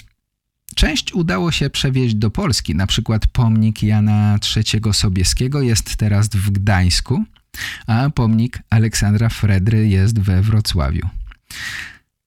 Część 0.76 1.14
udało 1.14 1.52
się 1.52 1.70
przewieźć 1.70 2.16
do 2.16 2.32
Polski, 2.32 2.76
na 2.76 2.88
przykład 2.88 3.28
pomnik 3.28 3.84
Jana 3.84 4.38
III 4.56 4.94
Sobieskiego 4.94 5.62
jest 5.62 5.96
teraz 5.96 6.28
w 6.30 6.50
Gdańsku, 6.52 7.24
a 7.88 8.10
pomnik 8.10 8.60
Aleksandra 8.70 9.30
Fredry 9.30 9.88
jest 9.88 10.20
we 10.20 10.42
Wrocławiu. 10.42 11.10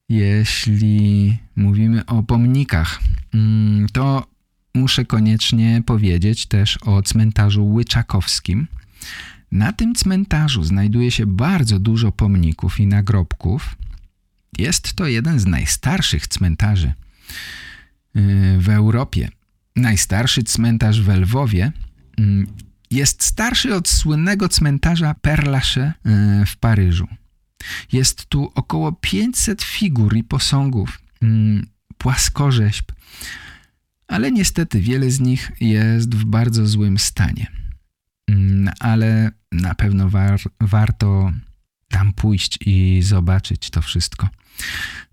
Jeśli 0.08 1.38
mówimy 1.56 2.06
o 2.06 2.22
pomnikach, 2.22 3.00
mm, 3.34 3.86
to 3.92 4.26
muszę 4.74 5.04
koniecznie 5.04 5.82
powiedzieć 5.86 6.46
też 6.46 6.78
o 6.82 7.02
cmentarzu 7.02 7.66
Łyczakowskim. 7.66 8.66
Na 9.52 9.72
tym 9.72 9.94
cmentarzu 9.94 10.64
znajduje 10.64 11.10
się 11.10 11.26
bardzo 11.26 11.78
dużo 11.78 12.12
pomników 12.12 12.80
i 12.80 12.86
nagrobków. 12.86 13.76
Jest 14.58 14.92
to 14.92 15.06
jeden 15.06 15.40
z 15.40 15.46
najstarszych 15.46 16.28
cmentarzy 16.28 16.88
y, 16.88 16.92
w 18.58 18.68
Europie. 18.68 19.28
Najstarszy 19.76 20.42
cmentarz 20.42 21.00
w 21.00 21.08
Lwowie 21.08 21.72
mm, 22.18 22.46
jest 22.90 23.24
starszy 23.24 23.74
od 23.74 23.88
słynnego 23.88 24.48
cmentarza 24.48 25.14
Père 25.22 25.92
y, 26.42 26.46
w 26.46 26.56
Paryżu. 26.56 27.08
Jest 27.92 28.26
tu 28.26 28.52
około 28.54 28.92
500 28.92 29.62
figur 29.62 30.16
i 30.16 30.24
posągów, 30.24 30.98
mm, 31.22 31.66
płaskorzeźb, 31.98 32.92
ale 34.08 34.32
niestety 34.32 34.80
wiele 34.80 35.10
z 35.10 35.20
nich 35.20 35.52
jest 35.60 36.14
w 36.14 36.24
bardzo 36.24 36.66
złym 36.66 36.98
stanie. 36.98 37.46
Mm, 38.28 38.74
ale 38.80 39.30
na 39.52 39.74
pewno 39.74 40.08
war, 40.08 40.40
warto 40.60 41.32
tam 41.88 42.12
pójść 42.12 42.58
i 42.66 43.02
zobaczyć 43.02 43.70
to 43.70 43.82
wszystko. 43.82 44.28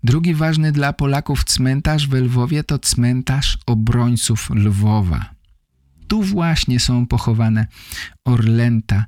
Drugi 0.04 0.34
ważny 0.34 0.72
dla 0.72 0.92
Polaków 0.92 1.44
cmentarz 1.44 2.08
w 2.08 2.12
Lwowie 2.12 2.64
to 2.64 2.78
cmentarz 2.78 3.58
obrońców 3.66 4.50
Lwowa. 4.50 5.34
Tu 6.08 6.22
właśnie 6.22 6.80
są 6.80 7.06
pochowane 7.06 7.66
orlęta 8.24 9.04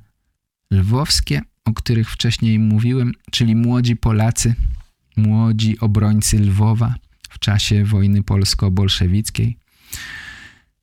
lwowskie, 0.71 1.41
o 1.67 1.73
których 1.73 2.11
wcześniej 2.11 2.59
mówiłem, 2.59 3.11
czyli 3.31 3.55
młodzi 3.55 3.95
Polacy, 3.95 4.55
młodzi 5.17 5.79
obrońcy 5.79 6.39
Lwowa 6.39 6.95
w 7.29 7.39
czasie 7.39 7.85
wojny 7.85 8.23
polsko-bolszewickiej. 8.23 9.57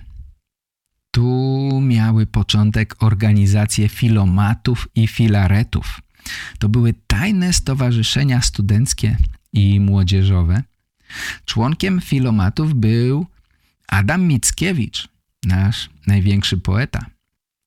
Tu 1.14 1.81
miały 1.83 2.27
początek 2.27 3.03
organizacje 3.03 3.88
filomatów 3.88 4.88
i 4.94 5.07
filaretów. 5.07 6.00
To 6.59 6.68
były 6.68 6.94
tajne 7.07 7.53
stowarzyszenia 7.53 8.42
studenckie 8.42 9.16
i 9.53 9.81
młodzieżowe– 9.81 10.62
Członkiem 11.44 12.00
filomatów 12.00 12.74
był 12.74 13.27
Adam 13.88 14.22
Mickiewicz, 14.22 15.09
nasz 15.44 15.90
największy 16.07 16.59
poeta. 16.59 17.07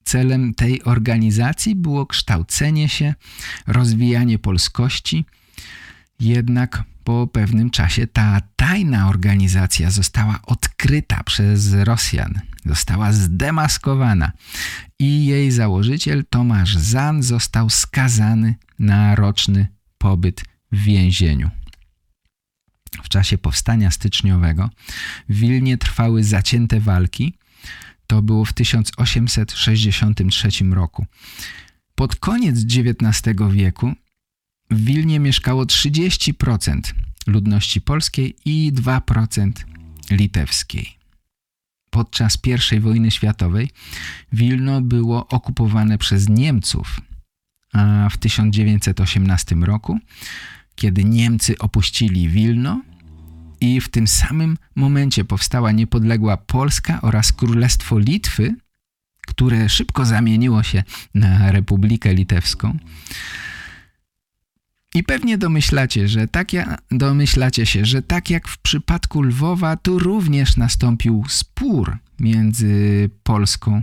Celem 0.04 0.54
tej 0.54 0.84
organizacji 0.84 1.76
było 1.76 2.06
kształcenie 2.06 2.90
się, 2.90 3.14
rozwijanie 3.68 4.40
polskości, 4.40 5.26
jednak 6.20 6.84
po 7.04 7.28
pewnym 7.28 7.70
czasie 7.70 8.08
ta 8.08 8.42
tajna 8.56 9.10
organizacja 9.10 9.92
została 9.92 10.40
odkryta 10.46 11.24
przez 11.24 11.74
Rosjan, 11.74 12.40
została 12.68 13.12
zdemaskowana 13.12 14.32
i 15.00 15.26
jej 15.26 15.52
założyciel 15.52 16.26
Tomasz 16.30 16.78
Zan 16.78 17.24
został 17.24 17.70
skazany 17.70 18.56
na 18.80 19.16
roczny 19.16 19.68
pobyt 19.98 20.44
w 20.72 20.84
więzieniu. 20.84 21.50
W 23.04 23.10
czasie 23.10 23.38
powstania 23.38 23.92
styczniowego 23.92 24.70
w 25.30 25.36
Wilnie 25.36 25.78
trwały 25.78 26.24
zacięte 26.24 26.80
walki. 26.80 27.34
To 28.08 28.22
było 28.22 28.46
w 28.46 28.54
1863 28.54 30.50
roku. 30.72 31.06
Pod 31.96 32.16
koniec 32.16 32.56
XIX 32.58 33.36
wieku 33.52 33.94
w 34.72 34.86
Wilnie 34.86 35.20
mieszkało 35.20 35.66
30% 35.66 36.82
ludności 37.28 37.82
polskiej 37.82 38.36
i 38.46 38.72
2% 38.74 39.52
litewskiej. 40.12 40.98
Podczas 41.98 42.38
I 42.72 42.80
wojny 42.80 43.12
światowej 43.12 43.70
Wilno 44.32 44.82
było 44.82 45.28
okupowane 45.28 45.98
przez 45.98 46.30
Niemców, 46.30 47.02
a 47.74 48.10
w 48.12 48.18
1918 48.18 49.56
roku, 49.56 50.00
kiedy 50.76 51.04
Niemcy 51.04 51.58
opuścili 51.58 52.30
Wilno 52.30 52.82
i 53.62 53.82
w 53.82 53.90
tym 53.90 54.08
samym 54.08 54.58
momencie 54.76 55.26
powstała 55.26 55.72
niepodległa 55.72 56.38
Polska 56.38 57.02
oraz 57.02 57.32
Królestwo 57.32 58.00
Litwy, 58.00 58.56
które 59.28 59.70
szybko 59.70 60.06
zamieniło 60.06 60.64
się 60.64 60.84
na 61.14 61.52
Republikę 61.52 62.14
Litewską, 62.14 62.78
i 64.98 65.04
pewnie 65.04 65.38
domyślacie, 65.38 66.08
że 66.08 66.28
tak 66.28 66.54
ja, 66.54 66.78
domyślacie 66.92 67.66
się, 67.66 67.86
że 67.86 68.02
tak 68.02 68.30
jak 68.30 68.48
w 68.48 68.58
przypadku 68.58 69.22
Lwowa, 69.22 69.78
tu 69.78 70.00
również 70.00 70.58
nastąpił 70.58 71.24
spór 71.30 71.98
między 72.20 73.10
Polską 73.24 73.82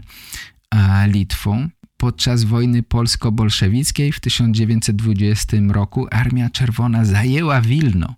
a 0.71 1.07
Litwą. 1.07 1.69
Podczas 1.97 2.45
wojny 2.45 2.83
polsko-bolszewickiej 2.83 4.13
w 4.13 4.21
1920 4.21 5.57
roku 5.69 6.07
Armia 6.11 6.51
Czerwona 6.51 7.05
zajęła 7.05 7.61
Wilno. 7.61 8.15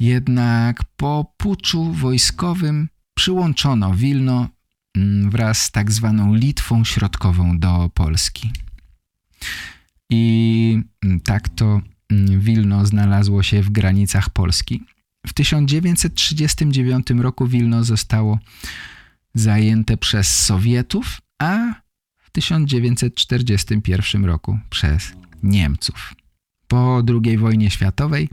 Jednak 0.00 0.84
po 0.96 1.32
puczu 1.36 1.92
wojskowym 1.92 2.88
przyłączono 3.14 3.94
Wilno 3.94 4.48
mm, 4.96 5.30
wraz 5.30 5.62
z 5.62 5.70
tak 5.70 5.92
zwaną 5.92 6.34
Litwą 6.34 6.84
Środkową 6.84 7.58
do 7.58 7.90
Polski. 7.94 8.50
I 10.14 10.82
mm, 11.04 11.20
tak 11.20 11.48
to 11.48 11.80
mm, 12.10 12.40
Wilno 12.40 12.86
znalazło 12.86 13.42
się 13.42 13.62
w 13.62 13.70
granicach 13.70 14.30
Polski. 14.30 14.82
W 15.26 15.32
1939 15.32 17.06
roku 17.10 17.46
Wilno 17.46 17.84
zostało 17.84 18.38
zajęte 19.34 19.96
przez 19.96 20.44
Sowietów, 20.44 21.20
a 21.38 21.74
w 22.18 22.30
1941 22.30 24.24
roku 24.24 24.58
przez 24.70 25.12
Niemców. 25.42 26.14
Po 26.68 27.02
II 27.24 27.38
wojnie 27.38 27.70
światowej 27.70 28.28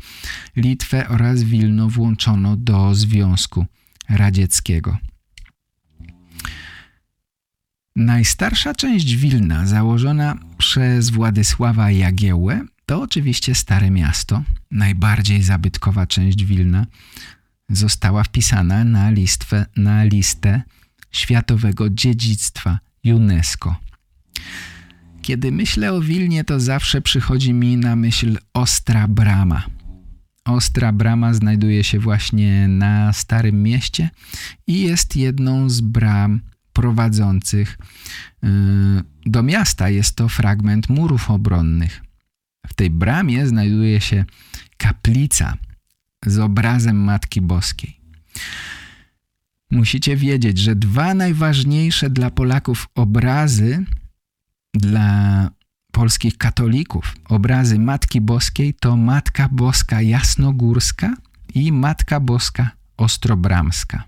Litwę 0.56 1.10
oraz 1.10 1.44
Wilno 1.44 1.90
włączono 1.90 2.58
do 2.58 2.96
Związku 2.96 3.66
Radzieckiego. 4.10 4.98
Najstarsza 7.96 8.74
część 8.74 9.16
Wilna, 9.16 9.68
założona 9.68 10.38
przez 10.58 11.10
Władysława 11.10 11.92
Jagiełłę, 11.92 12.62
to 12.86 13.02
oczywiście 13.02 13.56
Stare 13.56 13.92
Miasto. 13.92 14.44
Najbardziej 14.72 15.44
zabytkowa 15.44 16.08
część 16.08 16.44
Wilna 16.44 16.86
została 17.70 18.24
wpisana 18.24 18.84
na, 18.84 19.10
listwę, 19.10 19.66
na 19.76 20.04
listę 20.04 20.62
Światowego 21.12 21.90
Dziedzictwa 21.90 22.80
UNESCO. 23.06 23.76
Kiedy 25.22 25.52
myślę 25.52 25.94
o 25.94 26.02
Wilnie, 26.02 26.44
to 26.44 26.60
zawsze 26.60 27.02
przychodzi 27.02 27.54
mi 27.54 27.78
na 27.78 27.96
myśl 27.96 28.38
Ostra 28.54 29.08
Brama. 29.08 29.64
Ostra 30.46 30.94
Brama 30.94 31.34
znajduje 31.34 31.84
się 31.84 32.00
właśnie 32.00 32.68
na 32.68 33.14
Starym 33.14 33.64
Mieście 33.64 34.10
i 34.68 34.82
jest 34.82 35.16
jedną 35.16 35.70
z 35.70 35.82
bram 35.82 36.42
prowadzących 36.74 37.78
y, 38.44 38.48
do 39.26 39.44
miasta. 39.44 39.90
Jest 39.90 40.16
to 40.16 40.30
fragment 40.30 40.90
murów 40.90 41.32
obronnych. 41.32 42.02
W 42.68 42.74
tej 42.74 42.90
bramie 42.90 43.48
znajduje 43.48 44.02
się 44.02 44.26
kaplica 44.78 45.58
z 46.26 46.40
obrazem 46.40 47.04
Matki 47.04 47.42
Boskiej. 47.42 48.00
Musicie 49.72 50.18
wiedzieć, 50.18 50.58
że 50.58 50.76
dwa 50.76 51.14
najważniejsze 51.14 52.10
dla 52.10 52.30
Polaków 52.32 52.88
obrazy 52.96 53.86
dla 54.74 55.50
polskich 55.92 56.38
katolików, 56.38 57.16
obrazy 57.26 57.80
Matki 57.80 58.22
Boskiej 58.22 58.74
to 58.74 58.98
Matka 58.98 59.50
Boska 59.52 60.02
Jasnogórska 60.02 61.14
i 61.54 61.72
Matka 61.72 62.20
Boska 62.20 62.72
Ostrobramska. 62.98 64.04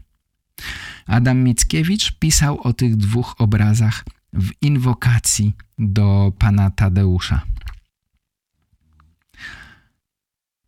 Adam 1.07 1.43
Mickiewicz 1.43 2.11
pisał 2.11 2.61
o 2.61 2.73
tych 2.73 2.95
dwóch 2.95 3.35
obrazach 3.37 4.05
w 4.33 4.51
inwokacji 4.61 5.53
do 5.79 6.33
pana 6.39 6.71
Tadeusza. 6.71 7.41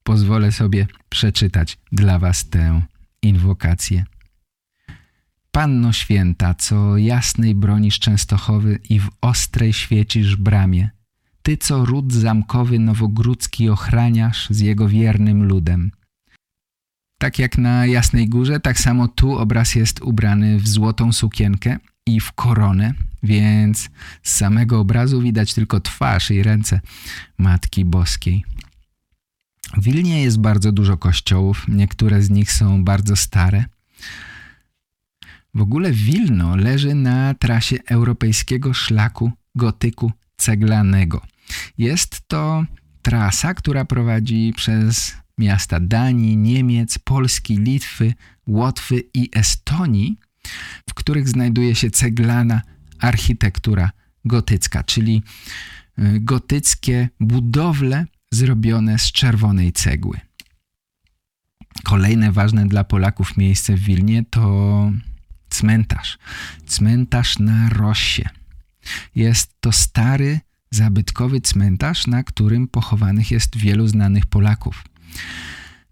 Pozwolę 0.04 0.52
sobie 0.52 0.88
przeczytać 1.10 1.78
dla 1.92 2.20
was 2.20 2.50
tę 2.50 2.82
inwokację. 3.22 4.06
Panno 5.52 5.94
święta, 5.94 6.54
co 6.54 6.98
jasnej 6.98 7.56
bronisz 7.56 8.00
Częstochowy 8.00 8.80
i 8.90 9.00
w 9.00 9.10
ostrej 9.22 9.74
świecisz 9.74 10.36
bramie, 10.36 10.90
ty, 11.42 11.58
co 11.58 11.86
ród 11.86 12.14
zamkowy 12.14 12.80
nowogródzki 12.80 13.70
ochraniasz 13.70 14.48
z 14.50 14.60
jego 14.60 14.88
wiernym 14.90 15.44
ludem– 15.44 15.92
tak 17.18 17.40
jak 17.40 17.58
na 17.58 17.86
Jasnej 17.86 18.30
Górze, 18.30 18.60
tak 18.60 18.80
samo 18.80 19.08
tu 19.08 19.38
obraz 19.38 19.76
jest 19.76 20.02
ubrany 20.02 20.60
w 20.60 20.68
złotą 20.68 21.14
sukienkę 21.14 21.78
i 22.06 22.20
w 22.20 22.32
koronę, 22.32 22.94
więc 23.24 23.90
z 24.24 24.36
samego 24.36 24.80
obrazu 24.80 25.22
widać 25.22 25.54
tylko 25.54 25.80
twarz 25.80 26.32
i 26.32 26.44
ręce 26.44 26.80
Matki 27.38 27.86
Boskiej. 27.86 28.46
W 29.78 29.84
Wilnie 29.84 30.24
jest 30.24 30.40
bardzo 30.40 30.72
dużo 30.72 30.98
kościołów, 30.98 31.66
niektóre 31.68 32.22
z 32.22 32.30
nich 32.30 32.52
są 32.52 32.84
bardzo 32.84 33.16
stare. 33.16 33.66
W 35.54 35.62
ogóle 35.62 35.92
Wilno 35.92 36.56
leży 36.56 36.96
na 36.96 37.34
trasie 37.34 37.78
europejskiego 37.86 38.74
szlaku 38.74 39.32
gotyku 39.56 40.12
ceglanego. 40.38 41.22
Jest 41.78 42.22
to 42.28 42.66
trasa, 43.02 43.54
która 43.54 43.86
prowadzi 43.86 44.54
przez 44.56 45.16
miasta 45.38 45.80
Danii, 45.80 46.38
Niemiec, 46.38 46.98
Polski, 46.98 47.58
Litwy, 47.58 48.14
Łotwy 48.48 49.04
i 49.14 49.30
Estonii, 49.34 50.18
w 50.90 50.94
których 50.94 51.30
znajduje 51.30 51.76
się 51.76 51.92
ceglana 51.92 52.62
architektura 53.00 53.92
gotycka, 54.26 54.84
czyli 54.84 55.24
y, 56.00 56.20
gotyckie 56.20 57.10
budowle 57.20 58.06
zrobione 58.32 59.00
z 59.00 59.12
czerwonej 59.12 59.74
cegły. 59.74 60.20
Kolejne 61.84 62.32
ważne 62.32 62.68
dla 62.68 62.84
Polaków 62.84 63.38
miejsce 63.38 63.76
w 63.76 63.80
Wilnie 63.80 64.26
to 64.30 64.92
cmentarz. 65.50 66.18
Cmentarz 66.66 67.40
na 67.40 67.70
Rossie. 67.70 68.24
Jest 69.16 69.56
to 69.60 69.72
stary, 69.72 70.40
zabytkowy 70.72 71.42
cmentarz, 71.42 72.08
na 72.08 72.24
którym 72.24 72.68
pochowanych 72.68 73.32
jest 73.32 73.58
wielu 73.58 73.88
znanych 73.88 74.26
Polaków. 74.26 74.84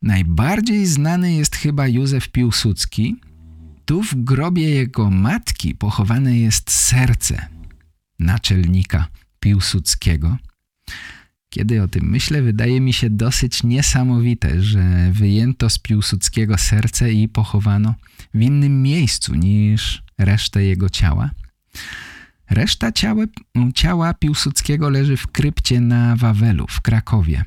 Najbardziej 0.01 0.85
znany 0.85 1.33
jest 1.33 1.55
chyba 1.55 1.87
Józef 1.87 2.29
Piłsudski. 2.29 3.15
Tu 3.85 4.03
w 4.03 4.15
grobie 4.15 4.69
jego 4.69 5.09
matki 5.09 5.75
pochowane 5.75 6.37
jest 6.37 6.71
serce 6.71 7.47
naczelnika 8.19 9.07
Piłsudskiego. 9.39 10.37
Kiedy 11.49 11.81
o 11.81 11.87
tym 11.87 12.09
myślę, 12.09 12.41
wydaje 12.41 12.81
mi 12.81 12.93
się 12.93 13.09
dosyć 13.09 13.63
niesamowite, 13.63 14.61
że 14.61 15.11
wyjęto 15.11 15.69
z 15.69 15.79
Piłsudskiego 15.79 16.57
serce 16.57 17.13
i 17.13 17.29
pochowano 17.29 17.95
w 18.33 18.41
innym 18.41 18.81
miejscu 18.81 19.35
niż 19.35 20.03
resztę 20.17 20.63
jego 20.63 20.89
ciała. 20.89 21.29
Reszta 22.49 22.91
ciała, 22.91 23.23
ciała 23.75 24.13
Piłsudskiego 24.13 24.89
leży 24.89 25.17
w 25.17 25.27
krypcie 25.27 25.81
na 25.81 26.15
Wawelu 26.15 26.65
w 26.69 26.81
Krakowie. 26.81 27.43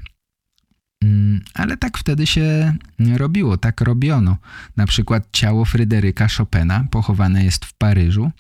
Mm, 1.07 1.41
ale 1.55 1.77
tak 1.77 1.99
wtedy 1.99 2.27
się 2.27 2.75
robiło, 3.17 3.57
tak 3.57 3.81
robiono. 3.81 4.37
Na 4.77 4.87
przykład 4.87 5.29
ciało 5.33 5.65
Fryderyka 5.65 6.29
Chopina 6.29 6.85
pochowane 6.91 7.45
jest 7.45 7.65
w 7.65 7.75
Paryżu, 7.75 8.31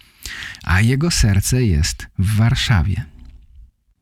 a 0.64 0.80
jego 0.80 1.10
serce 1.10 1.64
jest 1.64 2.06
w 2.18 2.36
Warszawie. 2.36 3.04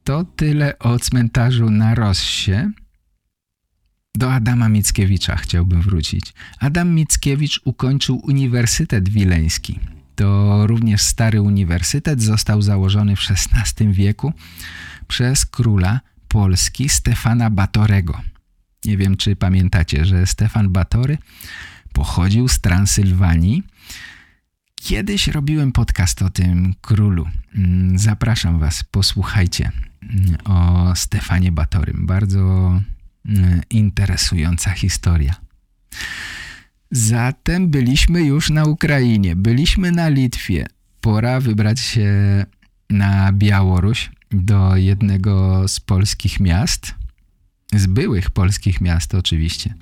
To 0.04 0.24
tyle 0.24 0.78
o 0.78 0.98
cmentarzu 0.98 1.70
na 1.70 1.94
Rossie. 1.94 2.70
Do 4.14 4.32
Adama 4.32 4.68
Mickiewicza 4.68 5.36
chciałbym 5.36 5.82
wrócić. 5.82 6.32
Adam 6.58 6.94
Mickiewicz 6.94 7.60
ukończył 7.64 8.20
Uniwersytet 8.24 9.08
Wileński. 9.08 9.80
To 10.16 10.66
również 10.66 11.02
stary 11.02 11.40
uniwersytet, 11.42 12.22
został 12.22 12.62
założony 12.62 13.16
w 13.16 13.20
XVI 13.30 13.92
wieku 13.92 14.32
przez 15.08 15.46
króla 15.46 16.00
Polski 16.28 16.88
Stefana 16.88 17.50
Batorego. 17.50 18.33
Nie 18.84 18.96
wiem, 18.96 19.16
czy 19.16 19.36
pamiętacie, 19.36 20.04
że 20.04 20.26
Stefan 20.26 20.68
Batory 20.68 21.18
pochodził 21.92 22.48
z 22.48 22.60
Transylwanii. 22.60 23.62
Kiedyś 24.74 25.28
robiłem 25.28 25.72
podcast 25.72 26.22
o 26.22 26.30
tym 26.30 26.74
królu. 26.80 27.26
Mm, 27.54 27.98
zapraszam 27.98 28.58
was, 28.58 28.84
posłuchajcie 28.84 29.70
mm, 30.02 30.36
o 30.44 30.92
Stefanie 30.96 31.52
Batorym. 31.52 32.06
Bardzo 32.06 32.40
mm, 33.26 33.60
interesująca 33.70 34.70
historia. 34.70 35.34
Zatem 36.90 37.70
byliśmy 37.70 38.22
już 38.22 38.50
na 38.50 38.64
Ukrainie, 38.64 39.36
byliśmy 39.36 39.92
na 39.92 40.08
Litwie. 40.08 40.66
Pora 41.00 41.40
wybrać 41.40 41.80
się 41.80 42.12
na 42.90 43.32
Białoruś 43.32 44.10
do 44.30 44.76
jednego 44.76 45.68
z 45.68 45.80
polskich 45.80 46.40
miast, 46.40 46.94
z 47.78 47.86
byłych 47.86 48.30
polskich 48.30 48.80
miast 48.80 49.14
oczywiście. 49.14 49.74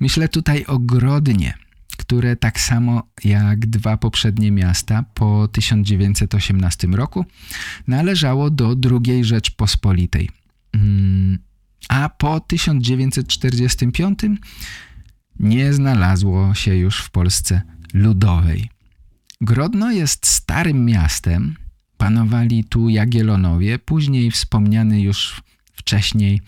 Myślę 0.00 0.28
tutaj 0.28 0.64
o 0.64 0.78
Grodnie, 0.78 1.54
które 1.96 2.36
tak 2.36 2.60
samo 2.60 3.02
jak 3.24 3.66
dwa 3.66 3.96
poprzednie 3.96 4.50
miasta 4.50 5.04
po 5.14 5.48
1918 5.48 6.88
roku 6.88 7.24
należało 7.86 8.50
do 8.50 8.76
II 8.90 9.24
Rzeczpospolitej. 9.24 10.30
Mm, 10.72 11.38
a 11.88 12.08
po 12.08 12.40
1945 12.40 14.18
nie 15.40 15.72
znalazło 15.72 16.54
się 16.54 16.76
już 16.76 16.98
w 16.98 17.10
Polsce 17.10 17.62
ludowej. 17.94 18.70
Grodno 19.40 19.90
jest 19.90 20.26
starym 20.26 20.84
miastem, 20.84 21.56
panowali 21.96 22.64
tu 22.64 22.88
Jagielonowie, 22.88 23.78
później 23.78 24.30
wspomniany 24.30 25.00
już 25.00 25.42
wcześniej 25.74 26.40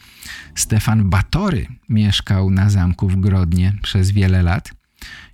Stefan 0.55 1.11
Batory 1.11 1.67
mieszkał 1.89 2.51
na 2.51 2.71
zamku 2.71 3.09
w 3.09 3.17
Grodnie 3.17 3.75
przez 3.83 4.11
wiele 4.11 4.43
lat 4.43 4.71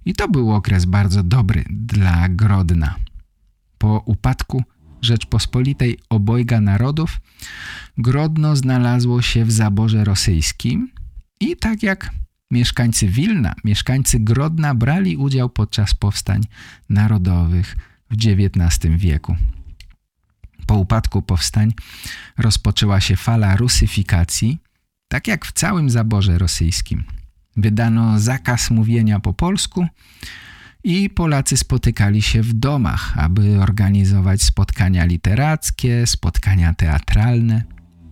i 0.05 0.14
to 0.14 0.28
był 0.28 0.52
okres 0.52 0.85
bardzo 0.85 1.22
dobry 1.22 1.64
dla 1.70 2.28
Grodna. 2.28 2.94
Po 3.78 4.02
upadku 4.07 4.62
Rzeczpospolitej 5.02 5.98
obojga 6.11 6.61
narodów 6.61 7.20
Grodno 7.98 8.57
znalazło 8.57 9.22
się 9.22 9.44
w 9.44 9.52
zaborze 9.52 10.05
rosyjskim 10.05 10.90
i 11.40 11.57
tak 11.57 11.83
jak 11.83 12.11
mieszkańcy 12.50 13.09
Wilna, 13.09 13.55
mieszkańcy 13.64 14.20
Grodna 14.20 14.74
brali 14.74 15.16
udział 15.16 15.50
podczas 15.50 15.94
powstań 15.94 16.42
narodowych 16.88 17.76
w 18.11 18.14
XIX 18.14 18.96
wieku. 18.96 19.37
Po 20.66 20.75
upadku 20.75 21.22
powstań 21.22 21.72
rozpoczęła 22.38 23.01
się 23.01 23.16
fala 23.16 23.57
rusyfikacji, 23.57 24.59
tak 25.09 25.29
jak 25.29 25.44
w 25.44 25.53
całym 25.53 25.90
zaborze 25.90 26.38
rosyjskim. 26.38 27.05
Wydano 27.57 28.20
zakaz 28.20 28.70
mówienia 28.70 29.20
po 29.20 29.33
polsku 29.33 29.87
i 30.85 31.11
Polacy 31.11 31.57
spotykali 31.57 32.22
się 32.22 32.42
w 32.42 32.53
domach, 32.53 33.18
aby 33.18 33.61
organizować 33.61 34.42
spotkania 34.42 35.05
literackie, 35.05 36.07
spotkania 36.07 36.75
teatralne. 36.75 37.62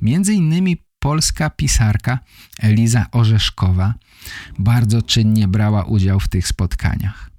Między 0.03 0.33
innymi 0.33 0.77
polska 0.99 1.51
pisarka 1.51 2.19
Eliza 2.59 3.07
Orzeszkowa 3.13 3.95
bardzo 4.59 5.03
czynnie 5.03 5.49
brała 5.49 5.85
udział 5.85 6.21
w 6.21 6.29
tych 6.29 6.49
spotkaniach. 6.49 7.31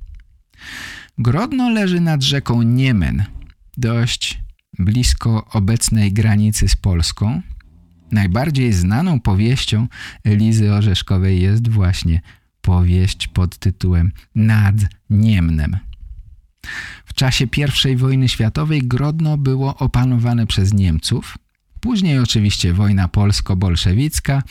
Grodno 1.17 1.69
leży 1.69 2.01
nad 2.01 2.23
rzeką 2.23 2.61
Niemen, 2.61 3.23
dość 3.77 4.40
blisko 4.79 5.45
obecnej 5.53 6.13
granicy 6.13 6.69
z 6.69 6.75
Polską. 6.75 7.41
Najbardziej 8.11 8.73
znaną 8.73 9.19
powieścią 9.19 9.87
Elizy 10.23 10.73
Orzeszkowej 10.73 11.41
jest 11.41 11.69
właśnie 11.69 12.21
powieść 12.61 13.27
pod 13.27 13.57
tytułem 13.57 14.11
Nad 14.35 14.75
Niemnem. 15.09 15.77
W 17.05 17.13
czasie 17.13 17.47
I 17.91 17.95
wojny 17.95 18.29
światowej 18.29 18.81
Grodno 18.87 19.37
było 19.37 19.77
opanowane 19.77 20.47
przez 20.47 20.73
Niemców, 20.73 21.37
później 21.79 22.19
oczywiście 22.19 22.73
wojna 22.73 23.07
polsko-bolszewicka 23.07 24.43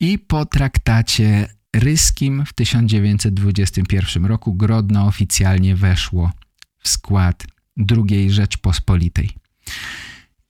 i 0.00 0.18
po 0.18 0.46
traktacie 0.46 1.48
ryskim 1.74 2.44
w 2.46 2.52
1921 2.52 4.24
roku 4.24 4.54
Grodno 4.54 5.06
oficjalnie 5.06 5.76
weszło 5.76 6.30
w 6.78 6.88
skład 6.88 7.46
II 7.76 8.30
Rzeczpospolitej. 8.30 9.30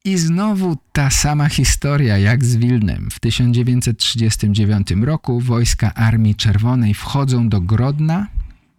I 0.05 0.19
znowu 0.19 0.77
ta 0.93 1.11
sama 1.11 1.49
historia 1.49 2.19
jak 2.19 2.45
z 2.45 2.57
Wilnem. 2.57 3.11
W 3.11 3.21
1939 3.21 4.91
roku 4.91 5.41
wojska 5.41 5.95
Armii 5.95 6.35
Czerwonej 6.35 6.95
wchodzą 6.95 7.49
do 7.49 7.61
Grodna, 7.61 8.27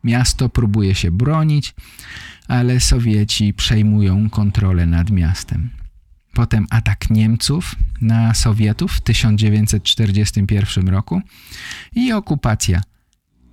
miasto 0.03 0.49
próbuje 0.49 0.95
się 0.95 1.12
bronić, 1.12 1.75
ale 2.47 2.79
Sowieci 2.79 3.53
przejmują 3.53 4.29
kontrolę 4.29 4.86
nad 4.86 5.10
miastem. 5.10 5.69
Potem 6.33 6.67
atak 6.69 7.10
Niemców 7.10 7.75
na 8.01 8.33
Sowietów 8.33 8.91
w 8.91 9.01
1941 9.01 10.88
roku 10.88 11.21
i 11.95 12.13
okupacja 12.13 12.81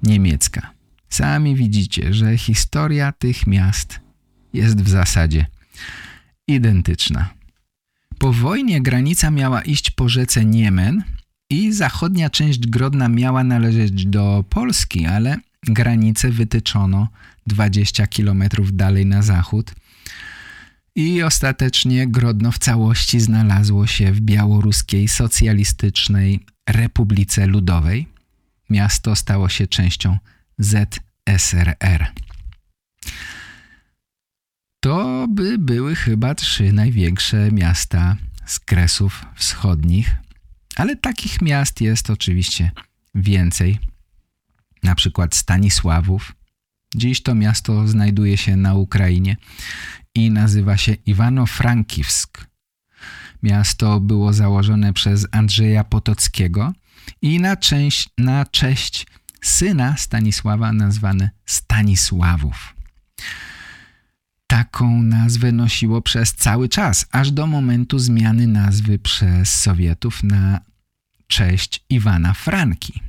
niemiecka. 0.02 0.70
Sami 1.08 1.56
widzicie, 1.56 2.14
że 2.14 2.38
historia 2.38 3.12
tych 3.12 3.46
miast 3.46 4.03
jest 4.54 4.82
w 4.82 4.88
zasadzie 4.88 5.46
identyczna. 6.48 7.30
Po 8.18 8.32
wojnie 8.32 8.82
granica 8.82 9.30
miała 9.30 9.62
iść 9.62 9.90
po 9.90 10.08
rzece 10.08 10.44
Niemen 10.44 11.02
i 11.50 11.72
zachodnia 11.72 12.30
część 12.30 12.66
Grodna 12.66 13.08
miała 13.08 13.44
należeć 13.44 14.06
do 14.06 14.44
Polski, 14.50 15.06
ale 15.06 15.36
granicę 15.62 16.30
wytyczono 16.30 17.08
20 17.46 18.06
km 18.06 18.44
dalej 18.72 19.06
na 19.06 19.22
zachód 19.22 19.74
i 20.96 21.22
ostatecznie 21.22 22.06
Grodno 22.06 22.52
w 22.52 22.58
całości 22.58 23.20
znalazło 23.20 23.86
się 23.86 24.12
w 24.12 24.20
Białoruskiej 24.20 25.08
Socjalistycznej 25.08 26.40
Republice 26.68 27.46
Ludowej. 27.46 28.08
Miasto 28.70 29.16
stało 29.16 29.48
się 29.48 29.66
częścią 29.66 30.18
ZSRR. 30.58 32.06
To 34.84 35.26
by 35.28 35.58
były 35.58 35.94
chyba 35.94 36.34
trzy 36.34 36.72
największe 36.72 37.52
miasta 37.52 38.16
z 38.46 38.60
Kresów 38.60 39.24
Wschodnich, 39.34 40.16
ale 40.76 40.96
takich 40.96 41.42
miast 41.42 41.80
jest 41.80 42.10
oczywiście 42.10 42.70
więcej. 43.14 43.78
Na 44.82 44.94
przykład 44.94 45.34
Stanisławów. 45.34 46.32
Dziś 46.94 47.22
to 47.22 47.34
miasto 47.34 47.88
znajduje 47.88 48.36
się 48.36 48.56
na 48.56 48.74
Ukrainie 48.74 49.36
i 50.14 50.30
nazywa 50.30 50.76
się 50.76 50.92
Iwano-Frankiwsk. 50.92 52.46
Miasto 53.42 54.00
było 54.00 54.32
założone 54.32 54.92
przez 54.92 55.26
Andrzeja 55.32 55.84
Potockiego 55.84 56.72
i 57.22 57.40
na, 57.40 57.56
część, 57.56 58.08
na 58.18 58.46
cześć 58.46 59.06
syna 59.42 59.96
Stanisława 59.96 60.72
nazwane 60.72 61.30
Stanisławów 61.46 62.74
taką 64.54 65.02
nazwę 65.02 65.52
nosiło 65.52 66.02
przez 66.02 66.34
cały 66.34 66.68
czas, 66.68 67.06
aż 67.10 67.30
do 67.30 67.46
momentu 67.46 67.98
zmiany 67.98 68.46
nazwy 68.46 68.98
przez 68.98 69.54
Sowietów 69.60 70.22
na 70.22 70.60
cześć 71.26 71.84
Iwana 71.90 72.34
Franki. 72.34 73.00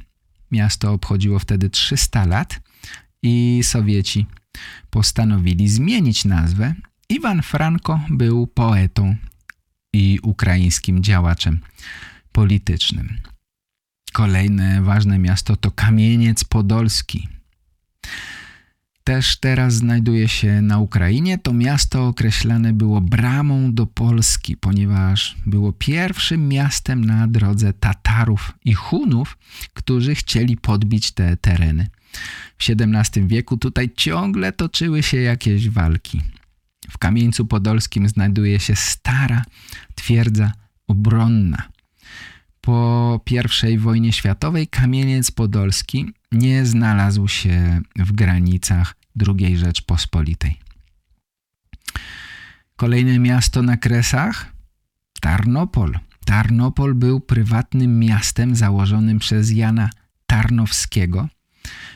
Miasto 0.51 0.93
obchodziło 0.93 1.39
wtedy 1.39 1.69
300 1.69 2.25
lat 2.25 2.59
i 3.23 3.59
Sowieci 3.63 4.25
postanowili 4.89 5.69
zmienić 5.69 6.25
nazwę. 6.25 6.73
Iwan 7.09 7.41
Franko 7.41 7.99
był 8.09 8.47
poetą 8.47 9.15
i 9.93 10.19
ukraińskim 10.23 11.03
działaczem 11.03 11.59
politycznym. 12.31 13.17
Kolejne 14.13 14.81
ważne 14.81 15.19
miasto 15.19 15.55
to 15.55 15.71
Kamieniec 15.71 16.43
Podolski 16.43 17.27
też 19.05 19.37
teraz 19.37 19.73
znajduje 19.73 20.27
się 20.27 20.61
na 20.61 20.79
Ukrainie, 20.79 21.37
to 21.37 21.53
miasto 21.53 22.07
określane 22.07 22.73
było 22.73 23.01
bramą 23.01 23.73
do 23.73 23.85
Polski, 23.85 24.57
ponieważ 24.57 25.35
było 25.45 25.73
pierwszym 25.73 26.47
miastem 26.47 27.05
na 27.05 27.27
drodze 27.27 27.73
Tatarów 27.73 28.53
i 28.65 28.73
Hunów, 28.73 29.37
którzy 29.73 30.15
chcieli 30.15 30.57
podbić 30.57 31.11
te 31.11 31.37
tereny. 31.37 31.87
W 32.57 32.69
XVII 32.69 33.27
wieku 33.27 33.57
tutaj 33.57 33.89
ciągle 33.95 34.51
toczyły 34.51 35.03
się 35.03 35.17
jakieś 35.17 35.69
walki. 35.69 36.21
W 36.89 36.97
Kamieńcu 36.97 37.45
Podolskim 37.45 38.09
znajduje 38.09 38.59
się 38.59 38.75
stara 38.75 39.43
twierdza 39.95 40.51
obronna. 40.87 41.63
Po 42.61 43.21
I 43.69 43.77
wojnie 43.77 44.13
światowej 44.13 44.67
Kamieniec 44.67 45.31
Podolski 45.31 46.13
nie 46.31 46.65
znalazł 46.65 47.27
się 47.27 47.81
w 47.95 48.11
granicach 48.11 48.95
II 49.27 49.57
Rzeczpospolitej. 49.57 50.59
Kolejne 52.75 53.19
miasto 53.19 53.61
na 53.61 53.77
Kresach? 53.77 54.53
Tarnopol. 55.21 55.99
Tarnopol 56.25 56.95
był 56.95 57.19
prywatnym 57.19 57.99
miastem 57.99 58.55
założonym 58.55 59.19
przez 59.19 59.51
Jana 59.51 59.89
Tarnowskiego. 60.27 61.27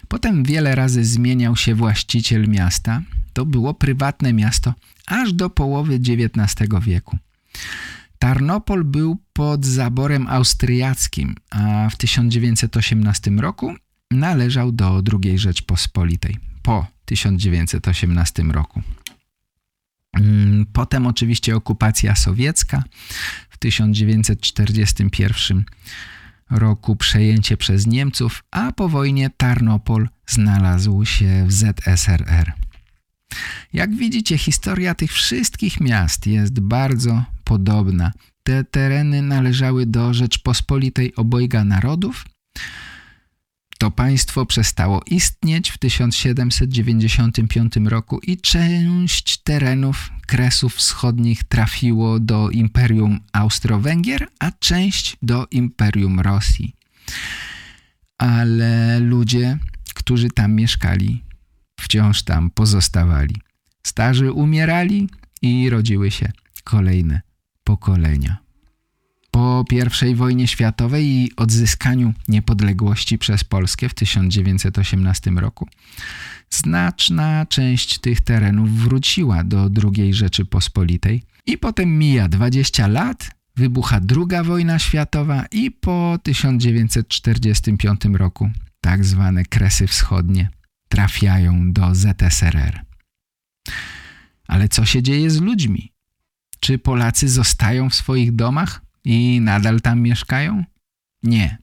Potem 0.07 0.43
wiele 0.43 0.75
razy 0.75 1.05
zmieniał 1.05 1.55
się 1.55 1.75
właściciel 1.75 2.47
miasta. 2.47 3.01
To 3.33 3.45
było 3.45 3.73
prywatne 3.73 4.33
miasto 4.33 4.73
aż 5.07 5.33
do 5.33 5.49
połowy 5.49 5.95
XIX 5.95 6.69
wieku. 6.81 7.17
Tarnopol 8.19 8.83
był 8.83 9.17
pod 9.33 9.65
zaborem 9.65 10.27
austriackim, 10.27 11.35
a 11.49 11.89
w 11.89 11.95
1918 11.95 13.31
roku 13.31 13.75
należał 14.11 14.71
do 14.71 15.03
II 15.23 15.39
Rzeczpospolitej 15.39 16.37
po 16.61 16.87
1918 17.09 18.43
roku. 18.43 18.81
Mm, 20.13 20.65
potem 20.73 21.07
oczywiście 21.07 21.55
okupacja 21.55 22.15
sowiecka 22.15 22.83
w 23.49 23.57
1941 23.57 25.63
roku 26.49 26.95
przejęcie 26.95 27.57
przez 27.57 27.87
Niemców, 27.87 28.43
a 28.51 28.71
po 28.71 28.89
wojnie 28.89 29.29
Tarnopol 29.37 30.09
znalazł 30.27 31.05
się 31.05 31.45
w 31.47 31.53
ZSRR. 31.53 32.53
Jak 33.73 33.95
widzicie, 33.95 34.37
historia 34.37 34.95
tych 34.95 35.13
wszystkich 35.13 35.81
miast 35.81 36.27
jest 36.27 36.59
bardzo 36.59 37.23
podobna. 37.43 38.11
Te 38.43 38.63
tereny 38.63 39.21
należały 39.21 39.85
do 39.85 40.13
Rzeczpospolitej 40.13 41.15
obojga 41.15 41.63
narodów. 41.63 42.25
To 43.79 43.91
państwo 43.91 44.45
przestało 44.45 45.01
istnieć 45.07 45.71
w 45.71 45.77
1795 45.77 47.73
roku 47.85 48.19
i 48.19 48.37
część 48.37 49.37
terenów 49.37 50.09
Kresów 50.27 50.75
Wschodnich 50.75 51.43
trafiło 51.43 52.19
do 52.19 52.49
Imperium 52.49 53.19
Austro-Węgier, 53.33 54.27
a 54.39 54.51
część 54.51 55.17
do 55.21 55.47
Imperium 55.51 56.19
Rosji. 56.19 56.75
Ale 58.17 58.99
ludzie, 58.99 59.57
którzy 59.95 60.29
tam 60.29 60.53
mieszkali, 60.53 61.23
wciąż 61.79 62.23
tam 62.23 62.49
pozostawali. 62.49 63.35
Starzy 63.83 64.31
umierali 64.31 65.09
i 65.41 65.69
rodziły 65.69 66.11
się 66.11 66.31
kolejne 66.63 67.21
pokolenia. 67.63 68.48
Po 69.31 69.65
I 70.09 70.15
wojnie 70.15 70.47
światowej 70.47 71.05
i 71.05 71.31
odzyskaniu 71.35 72.13
niepodległości 72.27 73.17
przez 73.17 73.43
Polskę 73.43 73.89
w 73.89 73.93
1918 73.93 75.31
roku 75.31 75.67
znaczna 76.49 77.45
część 77.45 77.99
tych 77.99 78.21
terenów 78.21 78.71
wróciła 78.71 79.43
do 79.43 79.69
II 79.95 80.13
Rzeczypospolitej 80.13 81.23
i 81.45 81.57
potem 81.57 81.97
mija 81.97 82.27
20 82.27 82.87
lat, 82.87 83.31
wybucha 83.55 83.99
II 84.15 84.43
wojna 84.43 84.79
światowa 84.79 85.45
i 85.51 85.71
po 85.71 86.19
1945 86.23 88.01
roku 88.13 88.49
tak 88.81 89.05
zwane 89.05 89.45
Kresy 89.45 89.87
Wschodnie 89.87 90.49
trafiają 90.89 91.73
do 91.73 91.95
ZSRR. 91.95 92.81
Ale 94.47 94.69
co 94.69 94.85
się 94.85 95.03
dzieje 95.03 95.29
z 95.29 95.41
ludźmi? 95.41 95.91
Czy 96.59 96.77
Polacy 96.77 97.29
zostają 97.29 97.89
w 97.89 97.95
swoich 97.95 98.35
domach 98.35 98.81
i 99.09 99.41
nadal 99.41 99.81
tam 99.81 100.01
mieszkają? 100.01 100.63
Nie. 101.23 101.57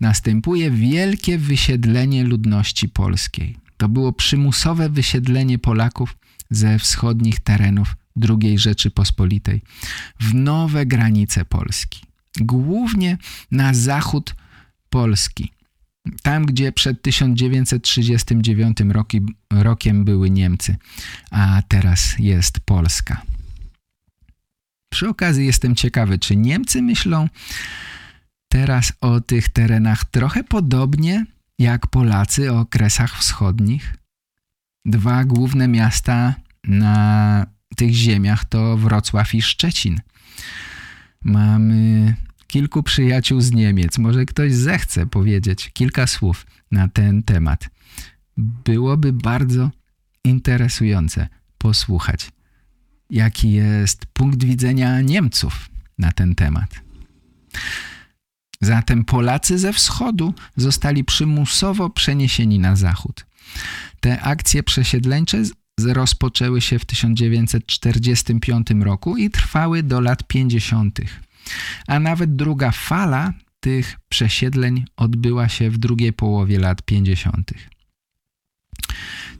Następuje 0.00 0.70
wielkie 0.70 1.38
wysiedlenie 1.38 2.24
ludności 2.24 2.88
polskiej. 2.88 3.56
To 3.76 3.88
było 3.88 4.12
przymusowe 4.12 4.88
wysiedlenie 4.88 5.58
Polaków 5.58 6.16
ze 6.50 6.78
wschodnich 6.78 7.40
terenów 7.40 7.96
II 8.28 8.58
Rzeczypospolitej 8.58 9.62
w 10.20 10.34
nowe 10.34 10.86
granice 10.86 11.44
Polski. 11.44 12.04
Głównie 12.40 13.18
na 13.50 13.74
zachód 13.74 14.34
Polski. 14.90 15.52
Tam, 16.22 16.46
gdzie 16.46 16.72
przed 16.72 17.02
1939 17.02 18.78
roki, 18.88 19.20
rokiem 19.50 20.04
były 20.04 20.30
Niemcy, 20.30 20.76
a 21.30 21.62
teraz 21.68 22.14
jest 22.18 22.60
Polska. 22.60 23.22
Przy 24.92 25.08
okazji 25.08 25.46
jestem 25.46 25.74
ciekawy, 25.74 26.18
czy 26.18 26.36
Niemcy 26.36 26.82
myślą 26.82 27.28
teraz 28.48 28.92
o 29.00 29.20
tych 29.20 29.48
terenach 29.48 30.04
trochę 30.04 30.44
podobnie 30.44 31.26
jak 31.58 31.86
Polacy 31.86 32.52
o 32.52 32.66
Kresach 32.66 33.18
Wschodnich? 33.18 33.94
Dwa 34.84 35.24
główne 35.24 35.68
miasta 35.68 36.34
na 36.64 37.46
tych 37.76 37.92
ziemiach 37.92 38.44
to 38.44 38.76
Wrocław 38.76 39.34
i 39.34 39.42
Szczecin. 39.42 40.00
Mamy 41.24 42.14
kilku 42.46 42.82
przyjaciół 42.82 43.40
z 43.40 43.52
Niemiec. 43.52 43.98
Może 43.98 44.24
ktoś 44.24 44.52
zechce 44.52 45.06
powiedzieć 45.06 45.70
kilka 45.72 46.06
słów 46.06 46.46
na 46.70 46.88
ten 46.88 47.22
temat. 47.22 47.70
Byłoby 48.36 49.12
bardzo 49.12 49.70
interesujące 50.24 51.28
posłuchać, 51.58 52.30
jaki 53.12 53.52
jest 53.52 54.06
punkt 54.12 54.44
widzenia 54.44 55.00
Niemców 55.00 55.68
na 55.98 56.12
ten 56.12 56.34
temat. 56.34 56.80
Zatem 58.60 59.04
Polacy 59.04 59.58
ze 59.58 59.72
wschodu 59.72 60.34
zostali 60.56 61.04
przymusowo 61.04 61.90
przeniesieni 61.90 62.58
na 62.58 62.76
zachód. 62.76 63.26
Te 64.00 64.20
akcje 64.20 64.62
przesiedleńcze 64.62 65.42
rozpoczęły 65.80 66.60
się 66.60 66.78
w 66.78 66.84
1945 66.84 68.66
roku 68.80 69.16
i 69.16 69.30
trwały 69.30 69.82
do 69.82 70.00
lat 70.00 70.26
50. 70.26 71.00
A 71.86 71.98
nawet 71.98 72.36
druga 72.36 72.70
fala 72.70 73.32
tych 73.60 73.98
przesiedleń 74.08 74.84
odbyła 74.96 75.48
się 75.48 75.70
w 75.70 75.78
drugiej 75.78 76.12
połowie 76.12 76.58
lat 76.58 76.82
50. 76.82 77.52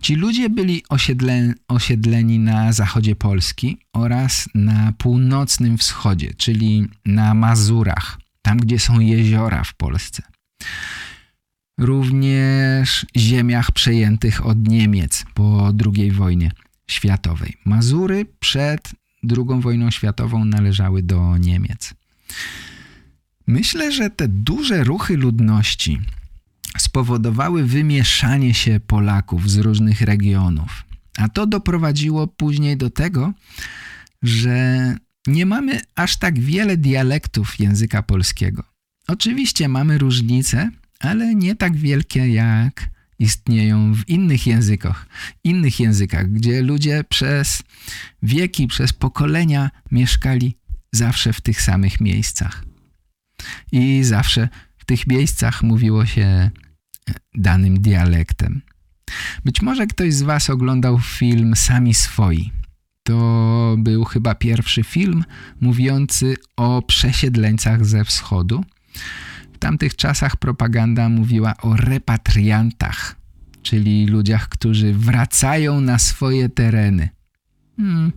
Ci 0.00 0.14
ludzie 0.14 0.50
byli 0.50 0.82
osiedle, 0.88 1.54
osiedleni 1.68 2.38
na 2.38 2.72
zachodzie 2.72 3.16
Polski 3.16 3.78
oraz 3.92 4.48
na 4.54 4.92
północnym 4.98 5.78
wschodzie, 5.78 6.30
czyli 6.36 6.88
na 7.06 7.34
Mazurach, 7.34 8.18
tam 8.42 8.58
gdzie 8.58 8.78
są 8.78 9.00
jeziora 9.00 9.64
w 9.64 9.74
Polsce. 9.74 10.22
Również 11.78 13.06
ziemiach 13.16 13.72
przejętych 13.72 14.46
od 14.46 14.68
Niemiec 14.68 15.24
po 15.34 15.72
II 15.96 16.10
wojnie 16.10 16.50
światowej. 16.86 17.56
Mazury 17.64 18.26
przed 18.40 18.92
II 19.36 19.60
wojną 19.60 19.90
światową 19.90 20.44
należały 20.44 21.02
do 21.02 21.38
Niemiec. 21.38 21.94
Myślę, 23.46 23.92
że 23.92 24.10
te 24.10 24.28
duże 24.28 24.84
ruchy 24.84 25.16
ludności 25.16 26.00
spowodowały 26.78 27.64
wymieszanie 27.64 28.54
się 28.54 28.80
Polaków 28.80 29.50
z 29.50 29.56
różnych 29.56 30.00
regionów. 30.00 30.84
A 31.18 31.28
to 31.28 31.46
doprowadziło 31.46 32.26
później 32.26 32.76
do 32.76 32.90
tego, 32.90 33.32
że 34.22 34.96
nie 35.26 35.46
mamy 35.46 35.80
aż 35.94 36.16
tak 36.16 36.40
wiele 36.40 36.76
dialektów 36.76 37.60
języka 37.60 38.02
polskiego. 38.02 38.64
Oczywiście 39.08 39.68
mamy 39.68 39.98
różnice, 39.98 40.70
ale 41.00 41.34
nie 41.34 41.54
tak 41.56 41.76
wielkie 41.76 42.28
jak 42.28 42.90
istnieją 43.18 43.94
w 43.94 44.08
innych 44.08 44.46
językach, 44.46 45.06
innych 45.44 45.80
językach, 45.80 46.32
gdzie 46.32 46.62
ludzie 46.62 47.04
przez 47.08 47.62
wieki, 48.22 48.66
przez 48.66 48.92
pokolenia 48.92 49.70
mieszkali 49.90 50.56
zawsze 50.92 51.32
w 51.32 51.40
tych 51.40 51.62
samych 51.62 52.00
miejscach. 52.00 52.64
I 53.72 54.04
zawsze 54.04 54.48
w 54.82 54.84
tych 54.84 55.06
miejscach 55.06 55.62
mówiło 55.62 56.06
się 56.06 56.50
danym 57.34 57.80
dialektem. 57.80 58.62
Być 59.44 59.62
może 59.62 59.86
ktoś 59.86 60.14
z 60.14 60.22
Was 60.22 60.50
oglądał 60.50 60.98
film 60.98 61.56
Sami 61.56 61.94
Swoi. 61.94 62.52
To 63.02 63.76
był 63.78 64.04
chyba 64.04 64.34
pierwszy 64.34 64.84
film 64.84 65.24
mówiący 65.60 66.36
o 66.56 66.82
przesiedleńcach 66.82 67.86
ze 67.86 68.04
wschodu. 68.04 68.64
W 69.52 69.58
tamtych 69.58 69.96
czasach 69.96 70.36
propaganda 70.36 71.08
mówiła 71.08 71.56
o 71.56 71.76
repatriantach, 71.76 73.16
czyli 73.62 74.06
ludziach, 74.06 74.48
którzy 74.48 74.94
wracają 74.94 75.80
na 75.80 75.98
swoje 75.98 76.48
tereny. 76.48 77.08
Hmm. 77.76 78.12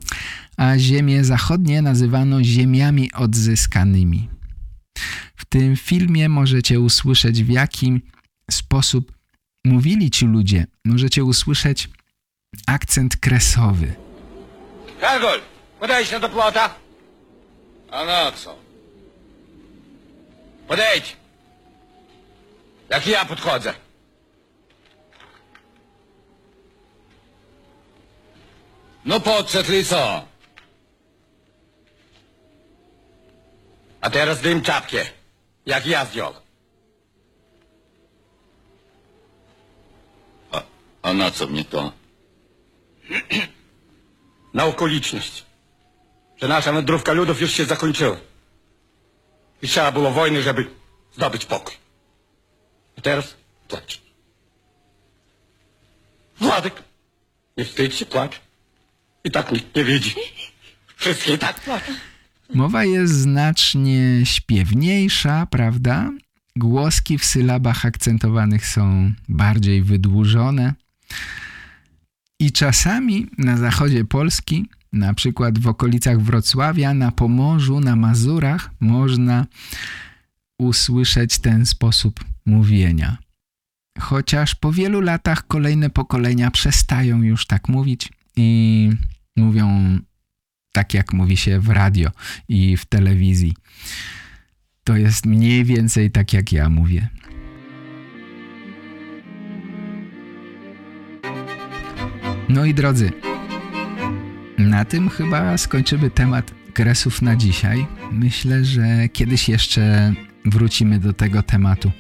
A 0.58 0.78
ziemie 0.78 1.24
zachodnie 1.24 1.82
nazywano 1.82 2.44
ziemiami 2.44 3.14
odzyskanymi. 3.14 4.35
W 5.36 5.46
tym 5.46 5.76
filmie 5.76 6.30
możecie 6.30 6.80
usłyszeć 6.80 7.44
w 7.44 7.50
jakim 7.50 8.02
sposób 8.52 9.12
mówili 9.66 10.12
ci 10.12 10.26
ludzie. 10.26 10.68
Możecie 10.86 11.24
usłyszeć 11.24 11.90
akcent 12.68 13.18
kresowy. 13.18 13.96
Kargol, 15.02 15.42
podejdź 15.80 16.12
na 16.12 16.20
do 16.20 16.30
plota. 16.30 16.76
A 17.92 18.06
na 18.06 18.32
co? 18.32 18.56
Podejdź. 20.68 21.16
Jak 22.90 23.08
ja 23.08 23.26
podchodzę. 23.26 23.74
No 29.06 29.20
podszedł 29.20 29.74
i 29.74 29.86
co? 29.86 30.26
A 34.06 34.10
teraz 34.10 34.42
dym 34.42 34.62
czapkę, 34.62 35.06
jak 35.66 35.86
ja 35.86 36.06
zdjął. 36.06 36.34
A, 40.52 40.62
a 41.02 41.14
na 41.14 41.32
co 41.32 41.48
mnie 41.48 41.66
to? 41.66 41.92
Na 44.54 44.66
okoliczność. 44.66 45.46
Że 46.38 46.48
nasza 46.48 46.74
wędrówka 46.74 47.14
ludów 47.14 47.42
już 47.42 47.52
się 47.52 47.66
zakończyła. 47.66 48.18
I 49.62 49.68
trzeba 49.68 49.92
było 49.92 50.12
wojny, 50.12 50.42
żeby 50.42 50.68
zdobyć 51.14 51.46
pokój. 51.46 51.76
A 52.98 53.02
teraz 53.02 53.36
płacz. 53.68 54.02
Władek, 56.38 56.84
nie 57.58 57.66
wstydź 57.66 57.96
się, 57.96 58.06
płacz. 58.06 58.42
I 59.24 59.32
tak 59.32 59.52
nikt 59.52 59.76
nie 59.76 59.84
widzi. 59.84 60.16
Wszystkie 60.96 61.34
i 61.34 61.38
tak 61.38 61.60
płaczą. 61.60 61.94
Mowa 62.54 62.84
jest 62.84 63.14
znacznie 63.14 64.22
śpiewniejsza, 64.24 65.46
prawda? 65.46 66.12
Głoski 66.56 67.18
w 67.18 67.26
sylabach 67.26 67.86
akcentowanych 67.86 68.68
są 68.68 69.12
bardziej 69.30 69.84
wydłużone. 69.84 70.74
I 72.40 72.52
czasami 72.52 73.28
na 73.38 73.58
zachodzie 73.58 74.06
Polski, 74.06 74.70
na 74.94 75.14
przykład 75.14 75.60
w 75.60 75.68
okolicach 75.68 76.22
Wrocławia, 76.22 76.94
na 76.94 77.12
Pomorzu, 77.12 77.80
na 77.80 77.96
Mazurach, 77.96 78.70
można 78.80 79.46
usłyszeć 80.60 81.40
ten 81.40 81.66
sposób 81.66 82.24
mówienia. 82.46 83.18
Chociaż 84.00 84.56
po 84.56 84.72
wielu 84.72 85.02
latach 85.02 85.48
kolejne 85.48 85.90
pokolenia 85.90 86.52
przestają 86.52 87.22
już 87.22 87.46
tak 87.48 87.70
mówić 87.70 88.10
i 88.36 88.90
mówią 89.36 90.00
tak 90.76 90.94
jak 90.94 91.14
mówi 91.14 91.38
się 91.38 91.60
w 91.60 91.70
radio 91.70 92.10
i 92.50 92.78
w 92.78 92.86
telewizji. 92.86 93.54
To 94.84 94.96
jest 94.96 95.26
mniej 95.26 95.64
więcej 95.64 96.12
tak 96.12 96.34
jak 96.34 96.52
ja 96.52 96.70
mówię. 96.70 97.10
No 102.50 102.66
i 102.66 102.74
drodzy, 102.74 103.12
na 104.58 104.86
tym 104.86 105.10
chyba 105.10 105.58
skończymy 105.58 106.10
temat 106.10 106.52
kresów 106.74 107.22
na 107.22 107.36
dzisiaj. 107.36 107.86
Myślę, 108.12 108.66
że 108.66 109.10
kiedyś 109.10 109.50
jeszcze 109.50 110.14
wrócimy 110.46 111.00
do 111.00 111.14
tego 111.14 111.44
tematu. 111.44 111.92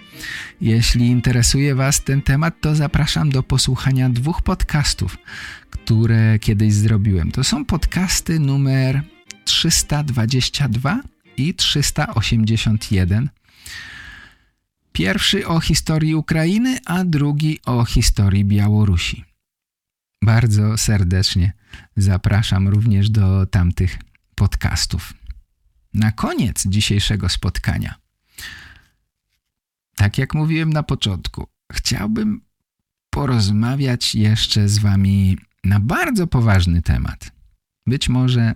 Jeśli 0.61 1.07
interesuje 1.07 1.75
Was 1.75 2.03
ten 2.03 2.21
temat, 2.21 2.61
to 2.61 2.75
zapraszam 2.75 3.29
do 3.29 3.43
posłuchania 3.43 4.09
dwóch 4.09 4.41
podcastów, 4.41 5.17
które 5.69 6.39
kiedyś 6.39 6.73
zrobiłem. 6.73 7.31
To 7.31 7.43
są 7.43 7.65
podcasty 7.65 8.39
numer 8.39 9.01
322 9.45 11.01
i 11.37 11.53
381. 11.53 13.29
Pierwszy 14.91 15.47
o 15.47 15.59
historii 15.59 16.15
Ukrainy, 16.15 16.77
a 16.85 17.03
drugi 17.03 17.59
o 17.65 17.85
historii 17.85 18.45
Białorusi. 18.45 19.25
Bardzo 20.23 20.77
serdecznie 20.77 21.53
zapraszam 21.97 22.67
również 22.67 23.09
do 23.09 23.45
tamtych 23.45 23.97
podcastów. 24.35 25.13
Na 25.93 26.11
koniec 26.11 26.67
dzisiejszego 26.67 27.29
spotkania, 27.29 27.95
tak 29.95 30.17
jak 30.17 30.33
mówiłem 30.33 30.73
na 30.73 30.83
początku, 30.83 31.47
chciałbym 31.73 32.41
porozmawiać 33.09 34.15
jeszcze 34.15 34.69
z 34.69 34.77
Wami 34.77 35.37
na 35.63 35.79
bardzo 35.79 36.27
poważny 36.27 36.81
temat. 36.81 37.31
Być 37.87 38.09
może 38.09 38.53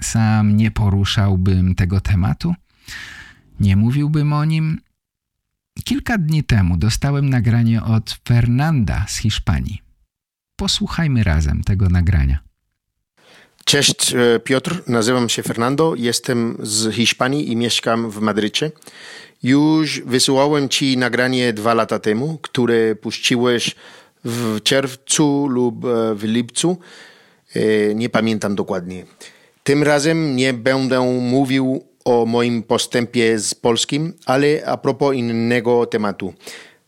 sam 0.00 0.56
nie 0.56 0.70
poruszałbym 0.70 1.74
tego 1.74 2.00
tematu, 2.00 2.54
nie 3.60 3.76
mówiłbym 3.76 4.32
o 4.32 4.44
nim. 4.44 4.80
Kilka 5.84 6.18
dni 6.18 6.44
temu 6.44 6.76
dostałem 6.76 7.30
nagranie 7.30 7.82
od 7.82 8.20
Fernanda 8.28 9.04
z 9.08 9.16
Hiszpanii. 9.16 9.82
Posłuchajmy 10.56 11.24
razem 11.24 11.62
tego 11.62 11.88
nagrania. 11.88 12.38
Cześć 13.64 14.14
e, 14.14 14.40
Piotr, 14.40 14.82
nazywam 14.86 15.28
się 15.28 15.42
Fernando, 15.42 15.94
jestem 15.96 16.56
z 16.62 16.94
Hiszpanii 16.94 17.52
i 17.52 17.56
mieszkam 17.56 18.10
w 18.10 18.20
Madrycie. 18.20 18.70
Już 19.42 20.00
wysyłałem 20.00 20.68
Ci 20.68 20.96
nagranie 20.96 21.52
dwa 21.52 21.74
lata 21.74 21.98
temu, 21.98 22.38
które 22.42 22.94
puściłeś 22.94 23.74
w 24.24 24.62
czerwcu 24.62 25.46
lub 25.46 25.84
e, 25.84 26.14
w 26.14 26.24
lipcu. 26.24 26.76
E, 27.54 27.94
nie 27.94 28.08
pamiętam 28.08 28.54
dokładnie. 28.54 29.04
Tym 29.64 29.82
razem 29.82 30.36
nie 30.36 30.52
będę 30.52 31.00
mówił 31.20 31.84
o 32.04 32.26
moim 32.26 32.62
postępie 32.62 33.38
z 33.38 33.54
polskim, 33.54 34.12
ale 34.26 34.66
a 34.66 34.76
propos 34.76 35.14
innego 35.14 35.86
tematu. 35.86 36.34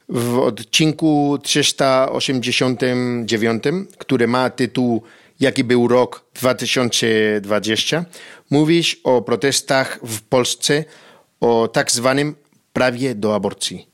W 0.09 0.38
odcinku 0.38 1.38
389, 1.42 3.62
który 3.98 4.28
ma 4.28 4.51
tytuł 4.51 5.03
Jaki 5.40 5.64
był 5.64 5.88
rok 5.88 6.24
2020, 6.34 8.05
mówisz 8.51 9.01
o 9.05 9.22
protestach 9.22 9.98
w 10.03 10.22
Polsce 10.22 10.84
o 11.40 11.68
tak 11.68 11.90
zwanym 11.90 12.34
prawie 12.72 13.14
do 13.14 13.34
aborcji. 13.34 13.86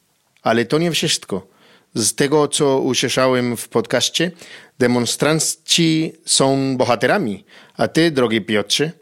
Ale 0.42 0.64
to 0.64 0.78
nie 0.78 0.90
wszystko. 0.90 1.46
Z 1.94 2.14
tego, 2.14 2.48
co 2.48 2.80
usłyszałem 2.80 3.56
w 3.56 3.68
podcaście, 3.68 4.30
demonstranci 4.78 6.12
są 6.24 6.76
bohaterami, 6.76 7.44
a 7.76 7.88
ty, 7.88 8.10
drogi 8.10 8.40
Piotrze, 8.40 8.92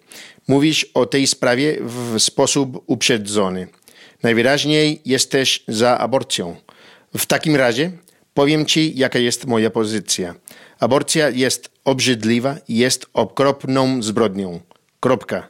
mówisz 0.48 0.86
o 0.94 1.06
tej 1.06 1.26
sprawie 1.26 1.76
w 1.80 2.20
sposób 2.20 2.84
uprzedzony. 2.86 3.68
Najwyraźniej 4.22 5.00
jesteś 5.04 5.64
za 5.68 5.98
aborcją. 5.98 6.56
W 7.16 7.26
takim 7.26 7.56
razie 7.56 7.90
powiem 8.34 8.66
ci, 8.66 8.92
jaka 8.98 9.18
jest 9.18 9.46
moja 9.46 9.70
pozycja. 9.70 10.34
Aborcja 10.80 11.28
jest 11.28 11.70
obrzydliwa 11.84 12.56
i 12.68 12.76
jest 12.76 13.06
okropną 13.12 14.02
zbrodnią. 14.02 14.60
Kropka. 15.00 15.48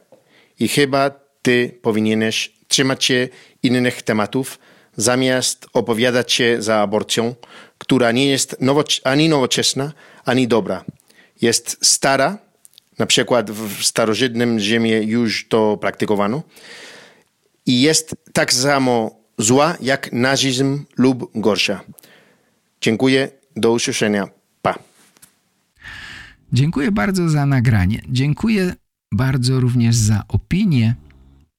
I 0.60 0.68
chyba 0.68 1.10
ty 1.42 1.78
powinieneś 1.82 2.52
trzymać 2.68 3.04
się 3.04 3.28
innych 3.64 4.02
tematów, 4.02 4.58
zamiast 4.96 5.66
opowiadać 5.72 6.32
się 6.32 6.62
za 6.62 6.80
aborcją, 6.80 7.34
która 7.78 8.12
nie 8.12 8.26
jest 8.26 8.56
nowoc 8.60 9.00
ani 9.04 9.28
nowoczesna, 9.28 9.92
ani 10.24 10.48
dobra. 10.48 10.84
Jest 11.40 11.78
stara, 11.82 12.38
na 12.98 13.06
przykład 13.06 13.50
w 13.50 13.84
starożytnym 13.84 14.58
ziemie 14.58 15.02
już 15.02 15.48
to 15.48 15.76
praktykowano, 15.76 16.42
i 17.66 17.80
jest 17.80 18.16
tak 18.32 18.52
samo 18.52 19.10
zła 19.38 19.76
jak 19.80 20.12
nazizm 20.12 20.84
lub 20.96 21.30
gorsza. 21.34 21.80
Dziękuję, 22.80 23.28
do 23.56 23.72
usłyszenia. 23.72 24.28
Pa. 24.62 24.78
Dziękuję 26.52 26.92
bardzo 26.92 27.28
za 27.28 27.46
nagranie. 27.46 28.02
Dziękuję 28.08 28.74
bardzo 29.12 29.60
również 29.60 29.96
za 29.96 30.22
opinię. 30.28 30.94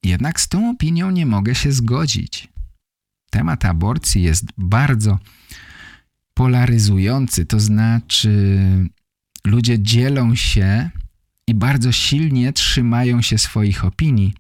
Jednak 0.06 0.42
z 0.42 0.48
tą 0.48 0.70
opinią 0.70 1.12
nie 1.12 1.26
mogę 1.26 1.56
się 1.56 1.72
zgodzić. 1.72 2.48
Temat 3.30 3.66
aborcji 3.66 4.22
jest 4.22 4.46
bardzo 4.58 5.20
polaryzujący, 6.34 7.46
to 7.46 7.60
znaczy 7.60 8.60
ludzie 9.46 9.80
dzielą 9.80 10.36
się 10.36 10.90
i 11.48 11.54
bardzo 11.54 11.92
silnie 11.92 12.54
trzymają 12.54 13.22
się 13.22 13.38
swoich 13.38 13.86
opinii. 13.86 14.34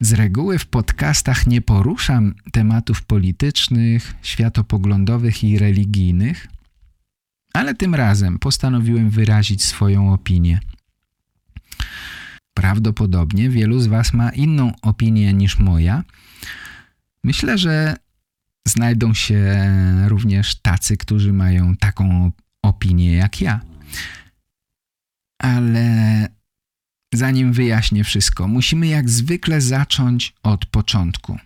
Z 0.00 0.12
reguły 0.12 0.58
w 0.58 0.66
podcastach 0.66 1.46
nie 1.46 1.60
poruszam 1.60 2.34
tematów 2.52 3.02
politycznych, 3.02 4.14
światopoglądowych 4.22 5.44
i 5.44 5.58
religijnych, 5.58 6.46
ale 7.54 7.74
tym 7.74 7.94
razem 7.94 8.38
postanowiłem 8.38 9.10
wyrazić 9.10 9.64
swoją 9.64 10.12
opinię. 10.12 10.60
Prawdopodobnie 12.58 13.50
wielu 13.50 13.80
z 13.80 13.86
Was 13.86 14.12
ma 14.12 14.30
inną 14.30 14.72
opinię 14.82 15.32
niż 15.32 15.58
moja. 15.58 16.04
Myślę, 17.24 17.58
że 17.58 17.96
znajdą 18.68 19.14
się 19.14 19.56
również 20.06 20.54
tacy, 20.54 20.96
którzy 20.96 21.32
mają 21.32 21.76
taką 21.76 22.32
opinię 22.62 23.12
jak 23.12 23.40
ja. 23.40 23.60
Ale 25.38 26.28
zanim 27.14 27.52
wyjaśnię 27.52 28.04
wszystko, 28.04 28.48
musimy 28.48 28.86
jak 28.86 29.10
zwykle 29.10 29.60
zacząć 29.60 30.34
od 30.42 30.66
początku. 30.66 31.38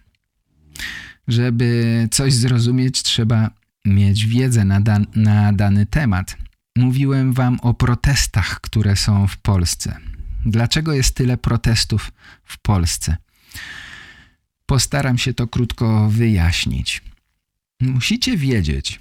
Żeby 1.29 2.09
coś 2.11 2.35
zrozumieć, 2.35 3.03
trzeba 3.03 3.51
mieć 3.85 4.27
wiedzę 4.27 4.65
na, 4.65 4.81
dan 4.81 5.07
na 5.15 5.53
dany 5.53 5.87
temat. 5.87 6.37
Mówiłem 6.77 7.33
wam 7.33 7.61
o 7.61 7.75
protestach, 7.75 8.61
które 8.61 8.97
są 8.97 9.27
w 9.27 9.37
Polsce. 9.37 10.12
Dlaczego 10.47 10.93
jest 10.93 11.15
tyle 11.15 11.37
protestów 11.37 12.13
w 12.45 12.59
Polsce? 12.59 13.17
Postaram 14.67 15.19
się 15.19 15.35
to 15.35 15.47
krótko 15.47 16.09
wyjaśnić. 16.11 17.03
Musicie 17.81 18.37
wiedzieć, 18.37 19.01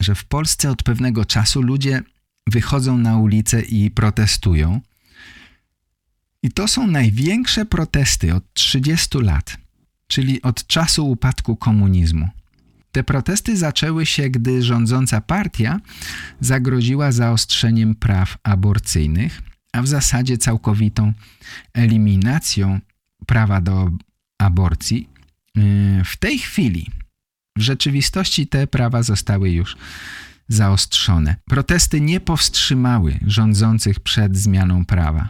że 0.00 0.14
w 0.14 0.24
Polsce 0.24 0.70
od 0.70 0.82
pewnego 0.82 1.24
czasu 1.24 1.62
ludzie 1.62 2.02
wychodzą 2.46 2.98
na 2.98 3.18
ulicę 3.18 3.62
i 3.62 3.90
protestują. 3.90 4.80
I 6.42 6.50
to 6.50 6.68
są 6.68 6.86
największe 6.86 7.64
protesty 7.64 8.34
od 8.34 8.54
30 8.54 9.18
lat, 9.18 9.56
czyli 10.06 10.42
od 10.42 10.66
czasu 10.66 11.10
upadku 11.10 11.56
komunizmu. 11.56 12.28
Te 12.92 13.04
protesty 13.04 13.56
zaczęły 13.56 14.06
się, 14.06 14.30
gdy 14.30 14.62
rządząca 14.62 15.20
partia 15.20 15.80
zagroziła 16.40 17.12
zaostrzeniem 17.12 17.94
praw 17.94 18.38
aborcyjnych, 18.42 19.42
a 19.72 19.82
w 19.82 19.88
zasadzie 19.88 20.38
całkowitą 20.38 21.12
eliminacją 21.74 22.80
prawa 23.26 23.60
do 23.60 23.90
aborcji. 24.38 25.08
Yy, 25.54 26.04
w 26.04 26.16
tej 26.16 26.38
chwili 26.38 26.86
w 27.56 27.60
rzeczywistości 27.60 28.46
te 28.46 28.66
prawa 28.66 29.02
zostały 29.02 29.50
już 29.50 29.76
zaostrzone. 30.48 31.36
Protesty 31.44 32.00
nie 32.00 32.20
powstrzymały 32.20 33.18
rządzących 33.26 34.00
przed 34.00 34.36
zmianą 34.36 34.84
prawa. 34.84 35.28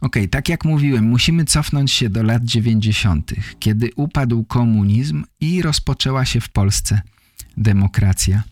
Ok, 0.00 0.16
tak 0.30 0.48
jak 0.48 0.64
mówiłem, 0.64 1.04
musimy 1.04 1.44
cofnąć 1.44 1.92
się 1.92 2.10
do 2.10 2.22
lat 2.22 2.44
90., 2.44 3.32
kiedy 3.58 3.90
upadł 3.96 4.44
komunizm 4.44 5.24
i 5.40 5.62
rozpoczęła 5.62 6.24
się 6.24 6.40
w 6.40 6.48
Polsce 6.48 7.00
demokracja. 7.56 8.42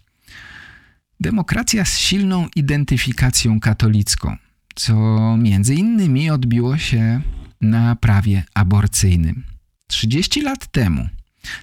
Demokracja 1.22 1.84
z 1.84 1.98
silną 1.98 2.48
identyfikacją 2.56 3.60
katolicką, 3.60 4.36
co 4.74 4.94
między 5.36 5.74
innymi 5.74 6.30
odbiło 6.30 6.78
się 6.78 7.22
na 7.60 7.96
prawie 7.96 8.44
aborcyjnym. 8.54 9.44
30 9.86 10.42
lat 10.42 10.66
temu 10.66 11.08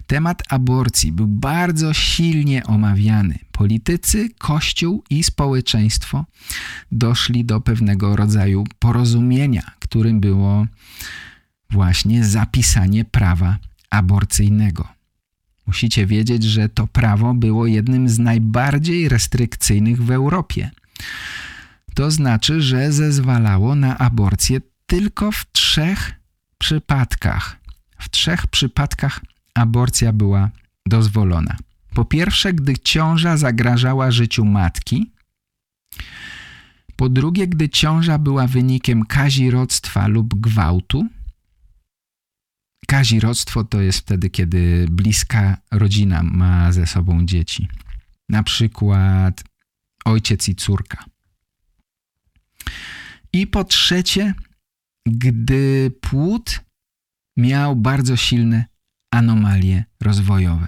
temat 0.08 0.44
aborcji 0.50 1.12
był 1.12 1.28
bardzo 1.28 1.94
silnie 1.94 2.64
omawiany. 2.64 3.40
Politycy, 3.52 4.30
Kościół 4.38 5.04
i 5.10 5.24
społeczeństwo 5.24 6.26
doszli 6.92 7.46
do 7.46 7.62
pewnego 7.62 8.16
rodzaju 8.16 8.64
porozumienia, 8.80 9.72
którym 9.80 10.20
było 10.20 10.66
właśnie 11.70 12.26
zapisanie 12.26 13.06
prawa 13.06 13.58
aborcyjnego. 13.90 14.99
Musicie 15.70 16.06
wiedzieć, 16.06 16.44
że 16.44 16.70
to 16.70 16.88
prawo 16.88 17.34
było 17.34 17.68
jednym 17.68 18.10
z 18.10 18.20
najbardziej 18.20 19.10
restrykcyjnych 19.10 20.04
w 20.04 20.12
Europie. 20.12 20.72
To 21.94 22.12
znaczy, 22.12 22.62
że 22.62 22.92
zezwalało 22.92 23.76
na 23.76 23.98
aborcję 23.98 24.62
tylko 24.86 25.32
w 25.32 25.46
trzech 25.52 26.12
przypadkach. 26.58 27.60
W 28.00 28.10
trzech 28.10 28.48
przypadkach 28.48 29.22
aborcja 29.54 30.14
była 30.14 30.50
dozwolona. 30.86 31.58
Po 31.94 32.06
pierwsze, 32.06 32.54
gdy 32.54 32.78
ciąża 32.78 33.38
zagrażała 33.38 34.12
życiu 34.12 34.46
matki. 34.46 35.12
Po 36.96 37.10
drugie, 37.10 37.48
gdy 37.48 37.70
ciąża 37.70 38.18
była 38.18 38.48
wynikiem 38.48 39.06
kazirodztwa 39.06 40.08
lub 40.08 40.36
gwałtu. 40.36 41.08
Kazirodztwo 42.90 43.64
to 43.64 43.82
jest 43.82 44.00
wtedy, 44.00 44.30
kiedy 44.30 44.86
bliska 44.92 45.58
rodzina 45.72 46.24
ma 46.24 46.72
ze 46.72 46.88
sobą 46.88 47.26
dzieci. 47.26 47.68
Na 48.30 48.44
przykład 48.44 49.44
ojciec 50.06 50.50
i 50.50 50.56
córka. 50.56 51.06
I 53.34 53.48
po 53.48 53.64
trzecie, 53.64 54.34
gdy 55.08 55.92
płód 56.02 56.60
miał 57.38 57.76
bardzo 57.76 58.18
silne 58.18 58.66
anomalie 59.12 59.84
rozwojowe. 60.02 60.68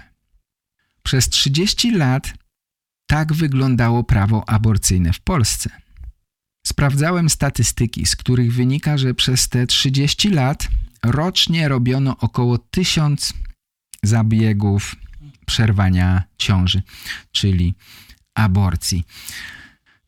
Przez 1.02 1.28
30 1.28 1.90
lat 1.90 2.34
tak 3.06 3.32
wyglądało 3.32 4.04
prawo 4.04 4.48
aborcyjne 4.48 5.12
w 5.12 5.20
Polsce. 5.20 5.70
Sprawdzałem 6.66 7.30
statystyki, 7.30 8.06
z 8.06 8.16
których 8.16 8.54
wynika, 8.54 8.98
że 8.98 9.14
przez 9.14 9.48
te 9.48 9.66
30 9.66 10.30
lat 10.30 10.68
rocznie 11.04 11.68
robiono 11.68 12.16
około 12.18 12.58
1000 12.58 13.34
zabiegów 14.02 14.96
przerwania 15.46 16.22
ciąży, 16.38 16.82
czyli 17.32 17.74
aborcji. 18.34 19.04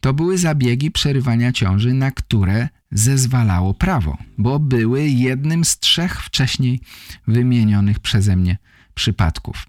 To 0.01 0.15
były 0.15 0.39
zabiegi 0.39 0.91
przerywania 0.91 1.53
ciąży, 1.53 1.95
na 1.95 2.11
które 2.11 2.69
zezwalało 2.91 3.75
prawo, 3.75 4.19
bo 4.39 4.59
były 4.59 5.09
jednym 5.09 5.65
z 5.65 5.79
trzech 5.79 6.23
wcześniej 6.23 6.81
wymienionych 7.27 8.01
przeze 8.01 8.37
mnie 8.37 8.59
przypadków. 8.95 9.67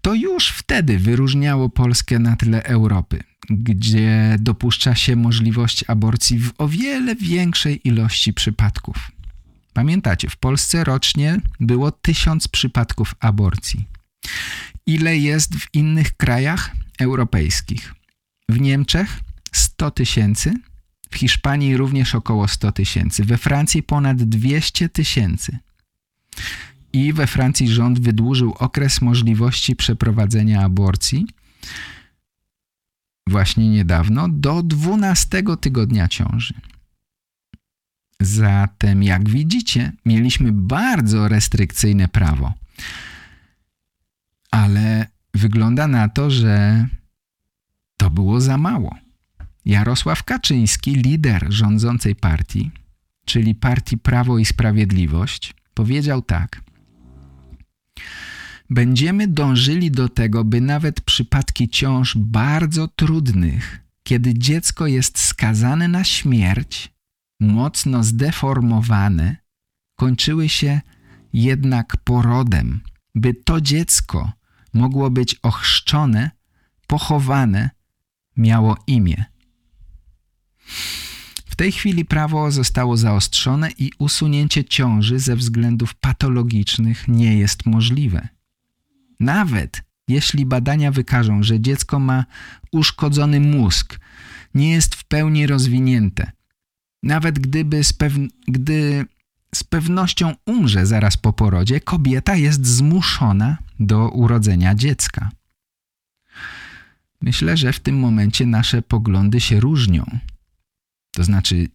To 0.00 0.14
już 0.14 0.48
wtedy 0.48 0.98
wyróżniało 0.98 1.68
Polskę 1.68 2.18
na 2.18 2.36
tle 2.36 2.62
Europy, 2.62 3.20
gdzie 3.50 4.36
dopuszcza 4.40 4.94
się 4.94 5.16
możliwość 5.16 5.84
aborcji 5.88 6.38
w 6.38 6.52
o 6.58 6.68
wiele 6.68 7.14
większej 7.16 7.88
ilości 7.88 8.32
przypadków. 8.32 9.10
Pamiętacie, 9.80 10.28
w 10.28 10.36
Polsce 10.36 10.84
rocznie 10.84 11.40
było 11.60 11.90
tysiąc 11.90 12.48
przypadków 12.48 13.14
aborcji. 13.20 13.88
Ile 14.86 15.18
jest 15.18 15.56
w 15.56 15.74
innych 15.74 16.16
krajach 16.16 16.70
europejskich? 16.98 17.94
W 18.48 18.60
Niemczech 18.60 19.20
100 19.52 19.90
tysięcy, 19.90 20.54
w 21.10 21.16
Hiszpanii 21.16 21.76
również 21.76 22.14
około 22.14 22.48
100 22.48 22.72
tysięcy, 22.72 23.24
we 23.24 23.38
Francji 23.38 23.82
ponad 23.82 24.22
200 24.22 24.88
tysięcy. 24.88 25.58
I 26.92 27.12
we 27.12 27.26
Francji 27.26 27.68
rząd 27.68 28.00
wydłużył 28.00 28.52
okres 28.58 29.00
możliwości 29.00 29.76
przeprowadzenia 29.76 30.62
aborcji 30.62 31.26
właśnie 33.26 33.68
niedawno 33.68 34.28
do 34.28 34.62
12 34.62 35.42
tygodnia 35.60 36.08
ciąży. 36.08 36.54
Zatem, 38.20 39.02
jak 39.02 39.28
widzicie, 39.28 39.92
mieliśmy 40.06 40.52
bardzo 40.52 41.28
restrykcyjne 41.28 42.08
prawo. 42.08 42.52
Ale 44.50 45.06
wygląda 45.34 45.88
na 45.88 46.08
to, 46.08 46.30
że 46.30 46.86
to 47.96 48.10
było 48.10 48.40
za 48.40 48.58
mało. 48.58 48.94
Jarosław 49.64 50.24
Kaczyński, 50.24 50.94
lider 50.94 51.46
rządzącej 51.48 52.16
partii, 52.16 52.70
czyli 53.24 53.54
partii 53.54 53.98
Prawo 53.98 54.38
i 54.38 54.44
Sprawiedliwość, 54.44 55.54
powiedział 55.74 56.22
tak. 56.22 56.62
Będziemy 58.70 59.28
dążyli 59.28 59.90
do 59.90 60.08
tego, 60.08 60.44
by 60.44 60.60
nawet 60.60 61.00
przypadki 61.00 61.68
ciąż 61.68 62.16
bardzo 62.16 62.88
trudnych, 62.88 63.80
kiedy 64.02 64.34
dziecko 64.34 64.86
jest 64.86 65.18
skazane 65.18 65.88
na 65.88 66.04
śmierć, 66.04 66.92
mocno 67.40 68.04
zdeformowane, 68.04 69.36
kończyły 69.96 70.48
się 70.48 70.80
jednak 71.32 71.96
porodem, 71.96 72.80
by 73.14 73.34
to 73.34 73.60
dziecko 73.60 74.32
mogło 74.72 75.10
być 75.10 75.34
ochrzczone, 75.42 76.30
pochowane, 76.86 77.70
miało 78.36 78.76
imię. 78.86 79.24
W 81.46 81.56
tej 81.56 81.72
chwili 81.72 82.04
prawo 82.04 82.50
zostało 82.50 82.96
zaostrzone 82.96 83.70
i 83.78 83.90
usunięcie 83.98 84.64
ciąży 84.64 85.18
ze 85.18 85.36
względów 85.36 85.94
patologicznych 85.94 87.08
nie 87.08 87.38
jest 87.38 87.66
możliwe. 87.66 88.28
Nawet 89.20 89.82
jeśli 90.08 90.46
badania 90.46 90.92
wykażą, 90.92 91.42
że 91.42 91.60
dziecko 91.60 91.98
ma 91.98 92.24
uszkodzony 92.72 93.40
mózg, 93.40 94.00
nie 94.54 94.70
jest 94.72 94.94
w 94.94 95.04
pełni 95.04 95.46
rozwinięte, 95.46 96.32
nawet 97.02 97.38
gdyby 97.38 97.84
z 97.84 97.94
gdy 98.48 99.06
z 99.54 99.64
pewnością 99.64 100.34
umrze 100.46 100.86
zaraz 100.86 101.16
po 101.16 101.32
porodzie, 101.32 101.80
kobieta 101.80 102.36
jest 102.36 102.66
zmuszona 102.66 103.58
do 103.80 104.08
urodzenia 104.08 104.74
dziecka. 104.74 105.30
Myślę, 107.22 107.56
że 107.56 107.72
w 107.72 107.80
tym 107.80 107.98
momencie 107.98 108.46
nasze 108.46 108.82
poglądy 108.82 109.40
się 109.40 109.60
różnią. 109.60 110.04
To 111.12 111.24
znaczy, 111.24 111.68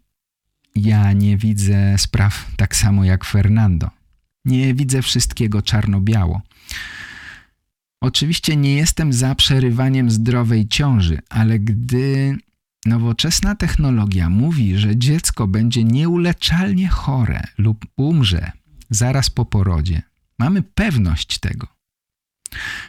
ja 0.76 1.14
nie 1.14 1.38
widzę 1.38 1.98
spraw 1.98 2.52
tak 2.58 2.76
samo 2.76 3.04
jak 3.04 3.26
Fernando. 3.26 3.90
Nie 4.46 4.74
widzę 4.74 5.02
wszystkiego 5.02 5.62
czarno-biało. 5.62 6.42
Oczywiście 8.02 8.56
nie 8.56 8.74
jestem 8.76 9.14
za 9.14 9.36
przerywaniem 9.36 10.12
zdrowej 10.12 10.68
ciąży, 10.68 11.20
ale 11.30 11.60
gdy 11.60 12.38
nowoczesna 12.86 13.56
technologia 13.56 14.30
mówi, 14.30 14.78
że 14.78 14.98
dziecko 14.98 15.48
będzie 15.48 15.84
nieuleczalnie 15.84 16.88
chore 16.88 17.44
lub 17.58 17.86
umrze 17.96 18.52
zaraz 18.90 19.30
po 19.30 19.46
porodzie, 19.46 20.02
mamy 20.40 20.62
pewność 20.62 21.40
tego. 21.40 21.68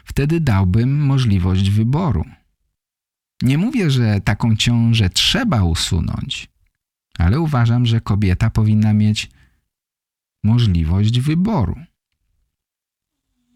Wtedy 0.05 0.39
dałbym 0.39 1.05
możliwość 1.05 1.69
wyboru. 1.69 2.25
Nie 3.41 3.57
mówię, 3.57 3.91
że 3.91 4.21
taką 4.21 4.55
ciążę 4.55 5.09
trzeba 5.09 5.63
usunąć, 5.63 6.49
ale 7.17 7.39
uważam, 7.39 7.85
że 7.85 8.01
kobieta 8.01 8.49
powinna 8.49 8.93
mieć 8.93 9.29
możliwość 10.43 11.19
wyboru. 11.19 11.75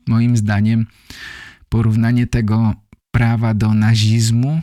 Moim 0.08 0.38
zdaniem 0.38 0.86
porównanie 1.70 2.28
tego 2.28 2.74
prawa 3.12 3.54
do 3.54 3.74
nazizmu 3.74 4.62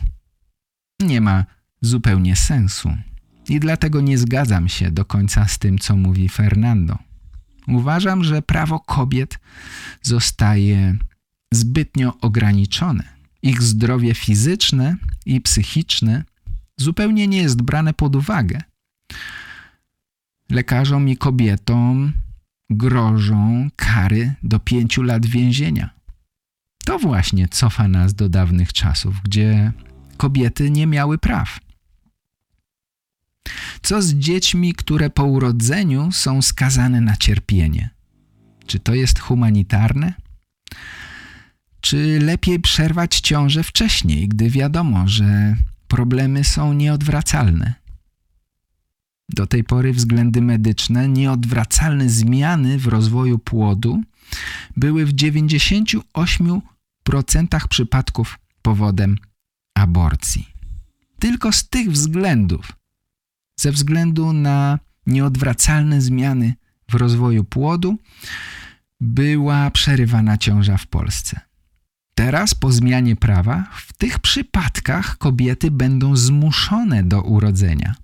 nie 0.99 1.21
ma 1.21 1.45
zupełnie 1.81 2.35
sensu. 2.35 2.97
I 3.49 3.59
dlatego 3.59 4.01
nie 4.01 4.17
zgadzam 4.17 4.69
się 4.69 4.91
do 4.91 5.05
końca 5.05 5.47
z 5.47 5.57
tym, 5.57 5.77
co 5.77 5.95
mówi 5.95 6.29
Fernando. 6.29 6.97
Uważam, 7.67 8.23
że 8.23 8.41
prawo 8.41 8.79
kobiet 8.79 9.39
zostaje 10.01 10.97
zbytnio 11.53 12.17
ograniczone 12.21 13.19
ich 13.41 13.61
zdrowie 13.61 14.13
fizyczne 14.13 14.95
i 15.25 15.41
psychiczne 15.41 16.23
zupełnie 16.77 17.27
nie 17.27 17.41
jest 17.41 17.61
brane 17.61 17.93
pod 17.93 18.15
uwagę. 18.15 18.61
Lekarzom 20.49 21.09
i 21.09 21.17
kobietom 21.17 22.13
grożą 22.69 23.69
kary 23.75 24.33
do 24.43 24.59
pięciu 24.59 25.01
lat 25.01 25.25
więzienia. 25.25 25.89
To 26.85 26.99
właśnie 26.99 27.47
cofa 27.47 27.87
nas 27.87 28.13
do 28.13 28.29
dawnych 28.29 28.73
czasów, 28.73 29.21
gdzie 29.23 29.71
kobiety 30.17 30.71
nie 30.71 30.87
miały 30.87 31.17
praw. 31.17 31.59
Co 33.81 34.01
z 34.01 34.13
dziećmi, 34.13 34.73
które 34.73 35.09
po 35.09 35.23
urodzeniu 35.23 36.11
są 36.11 36.41
skazane 36.41 37.01
na 37.01 37.17
cierpienie? 37.17 37.89
Czy 38.65 38.79
to 38.79 38.93
jest 38.93 39.19
humanitarne? 39.19 40.13
Czy 41.81 42.19
lepiej 42.19 42.59
przerwać 42.59 43.19
ciążę 43.19 43.63
wcześniej, 43.63 44.27
gdy 44.27 44.49
wiadomo, 44.49 45.07
że 45.07 45.55
problemy 45.87 46.43
są 46.43 46.73
nieodwracalne? 46.73 47.73
Do 49.29 49.47
tej 49.47 49.63
pory 49.63 49.93
względy 49.93 50.41
medyczne, 50.41 51.07
nieodwracalne 51.07 52.09
zmiany 52.09 52.77
w 52.77 52.87
rozwoju 52.87 53.39
płodu 53.39 54.01
były 54.77 55.05
w 55.05 55.13
98% 55.13 57.67
przypadków 57.69 58.39
powodem 58.61 59.15
aborcji. 59.75 60.49
Tylko 61.19 61.51
z 61.51 61.69
tych 61.69 61.91
względów, 61.91 62.78
ze 63.59 63.71
względu 63.71 64.33
na 64.33 64.79
nieodwracalne 65.05 66.01
zmiany 66.01 66.53
w 66.89 66.95
rozwoju 66.95 67.43
płodu, 67.43 67.97
była 69.01 69.71
przerywana 69.71 70.37
ciąża 70.37 70.77
w 70.77 70.87
Polsce. 70.87 71.39
Teraz, 72.15 72.55
po 72.55 72.71
zmianie 72.71 73.15
prawa, 73.15 73.63
w 73.71 73.93
tych 73.93 74.19
przypadkach 74.19 75.17
kobiety 75.17 75.71
będą 75.71 76.15
zmuszone 76.15 77.03
do 77.03 77.21
urodzenia. 77.21 77.95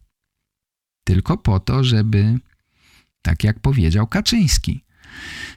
Tylko 1.04 1.38
po 1.38 1.60
to, 1.60 1.84
żeby, 1.84 2.40
tak 3.22 3.44
jak 3.44 3.60
powiedział 3.60 4.08
Kaczyński, 4.08 4.84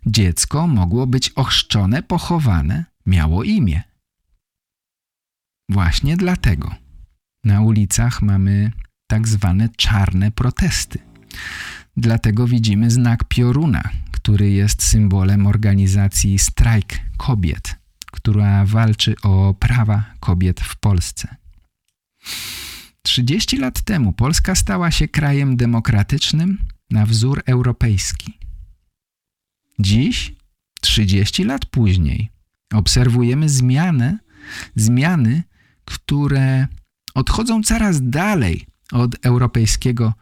dziecko 0.07 0.67
mogło 0.67 1.07
być 1.07 1.31
ochrzczone, 1.31 2.03
pochowane, 2.03 2.85
miało 3.07 3.45
imię. 3.45 3.83
Właśnie 5.69 6.17
dlatego 6.17 6.75
na 7.45 7.61
ulicach 7.61 8.23
mamy 8.23 8.73
tak 9.09 9.29
zwane 9.29 9.69
czarne 9.77 10.31
protesty. 10.31 10.99
Dlatego 11.97 12.47
widzimy 12.47 12.91
znak 12.91 13.25
pioruna, 13.25 13.91
który 14.13 14.51
jest 14.51 14.83
symbolem 14.83 15.47
organizacji 15.47 16.39
Strajk 16.39 17.01
Kobiet, 17.17 17.77
która 18.13 18.65
walczy 18.65 19.15
o 19.23 19.55
prawa 19.55 20.05
kobiet 20.21 20.61
w 20.61 20.77
Polsce. 20.77 21.37
30 23.03 23.57
lat 23.57 23.83
temu 23.83 24.13
Polska 24.13 24.55
stała 24.55 24.91
się 24.91 25.09
krajem 25.09 25.57
demokratycznym 25.57 26.59
na 26.91 27.07
wzór 27.07 27.43
europejski. 27.47 28.39
Dziś, 29.79 30.35
30 30.81 31.45
lat 31.45 31.67
później, 31.67 32.31
obserwujemy 32.75 33.49
zmianę, 33.49 34.19
zmiany, 34.77 35.43
które 35.85 36.69
odchodzą 37.15 37.63
coraz 37.63 38.11
dalej 38.11 38.67
od 38.93 39.27
europejskiego 39.27 40.15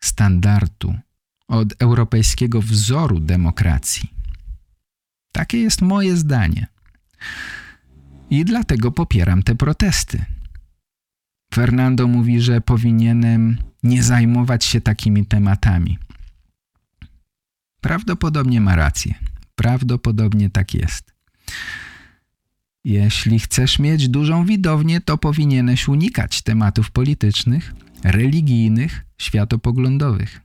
standardu, 0.00 0.94
od 1.48 1.82
europejskiego 1.82 2.62
wzoru 2.62 3.20
demokracji. 3.20 4.10
Takie 5.32 5.58
jest 5.58 5.82
moje 5.82 6.16
zdanie. 6.16 6.66
I 8.30 8.44
dlatego 8.44 8.92
popieram 8.92 9.42
te 9.42 9.54
protesty. 9.54 10.24
Fernando 11.54 12.06
mówi, 12.06 12.40
że 12.40 12.60
powinienem 12.60 13.58
nie 13.82 14.02
zajmować 14.02 14.64
się 14.64 14.80
takimi 14.80 15.26
tematami. 15.26 15.98
Prawdopodobnie 17.80 18.60
ma 18.60 18.76
rację. 18.76 19.14
Prawdopodobnie 19.54 20.50
tak 20.50 20.74
jest. 20.74 21.14
Jeśli 22.86 23.40
chcesz 23.40 23.78
mieć 23.78 24.08
dużą 24.08 24.44
widownię, 24.44 25.00
to 25.00 25.18
powinieneś 25.18 25.88
unikać 25.88 26.42
tematów 26.42 26.90
politycznych, 26.90 27.74
religijnych, 28.04 29.04
światopoglądowych. 29.18 30.40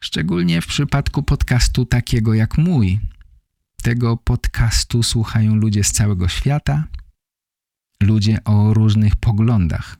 Szczególnie 0.00 0.60
w 0.60 0.66
przypadku 0.66 1.22
podcastu 1.22 1.86
takiego 1.86 2.34
jak 2.34 2.58
mój. 2.58 3.00
Tego 3.82 4.16
podcastu 4.16 5.02
słuchają 5.02 5.54
ludzie 5.54 5.84
z 5.84 5.92
całego 5.92 6.28
świata, 6.28 6.84
ludzie 8.02 8.44
o 8.44 8.74
różnych 8.74 9.16
poglądach. 9.16 9.96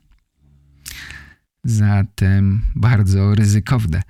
Zatem 1.63 2.61
bardzo 2.75 3.35
ryzykowne 3.35 4.03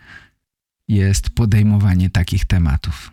jest 0.88 1.30
podejmowanie 1.30 2.10
takich 2.10 2.46
tematów. 2.46 3.12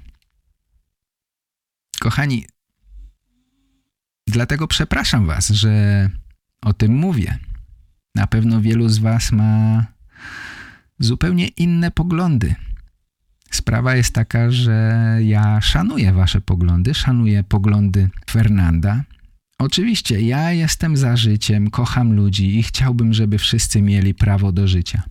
Kochani, 2.01 2.47
dlatego 4.27 4.69
przepraszam 4.69 5.27
Was, 5.27 5.49
że 5.49 6.11
o 6.63 6.73
tym 6.73 6.95
mówię. 6.95 7.39
Na 8.15 8.27
pewno 8.27 8.61
wielu 8.61 8.89
z 8.89 8.99
Was 8.99 9.33
ma 9.33 9.85
zupełnie 10.99 11.49
inne 11.49 11.91
poglądy. 11.91 12.55
Sprawa 13.51 13.97
jest 13.97 14.15
taka, 14.15 14.51
że 14.51 15.19
ja 15.23 15.61
szanuję 15.61 16.13
Wasze 16.13 16.41
poglądy, 16.41 16.95
szanuję 16.95 17.45
poglądy 17.45 18.09
Fernanda. 18.31 19.05
Oczywiście 19.59 20.21
ja 20.21 20.53
jestem 20.53 20.97
za 20.97 21.17
życiem, 21.17 21.71
kocham 21.71 22.13
ludzi 22.13 22.59
i 22.59 22.63
chciałbym, 22.63 23.15
żeby 23.15 23.39
wszyscy 23.39 23.83
mieli 23.83 24.15
prawo 24.15 24.53
do 24.53 24.69
życia. 24.69 25.03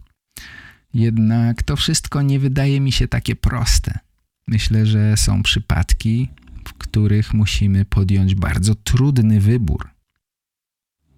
Jednak 0.94 1.64
to 1.64 1.76
wszystko 1.76 2.22
nie 2.22 2.40
wydaje 2.40 2.80
mi 2.80 2.92
się 2.92 3.08
takie 3.08 3.36
proste. 3.36 4.00
Myślę, 4.48 4.86
że 4.86 5.18
są 5.18 5.44
przypadki, 5.44 6.30
których 6.78 7.34
musimy 7.34 7.86
podjąć 7.86 8.36
bardzo 8.36 8.76
trudny 8.76 9.40
wybór. 9.40 9.90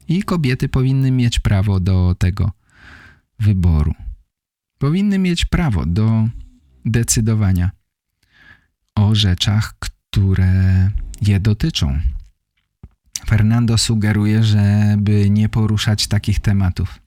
I 0.07 0.23
kobiety 0.23 0.69
powinny 0.69 1.11
mieć 1.11 1.39
prawo 1.39 1.79
do 1.79 2.15
tego 2.19 2.51
wyboru. 3.39 3.93
Powinny 4.77 5.19
mieć 5.19 5.45
prawo 5.45 5.85
do 5.85 6.29
decydowania 6.85 7.71
o 8.95 9.15
rzeczach, 9.15 9.73
które 9.79 10.91
je 11.21 11.39
dotyczą. 11.39 11.99
Fernando 13.25 13.77
sugeruje, 13.77 14.43
żeby 14.43 15.29
nie 15.29 15.49
poruszać 15.49 16.07
takich 16.07 16.39
tematów. 16.39 16.99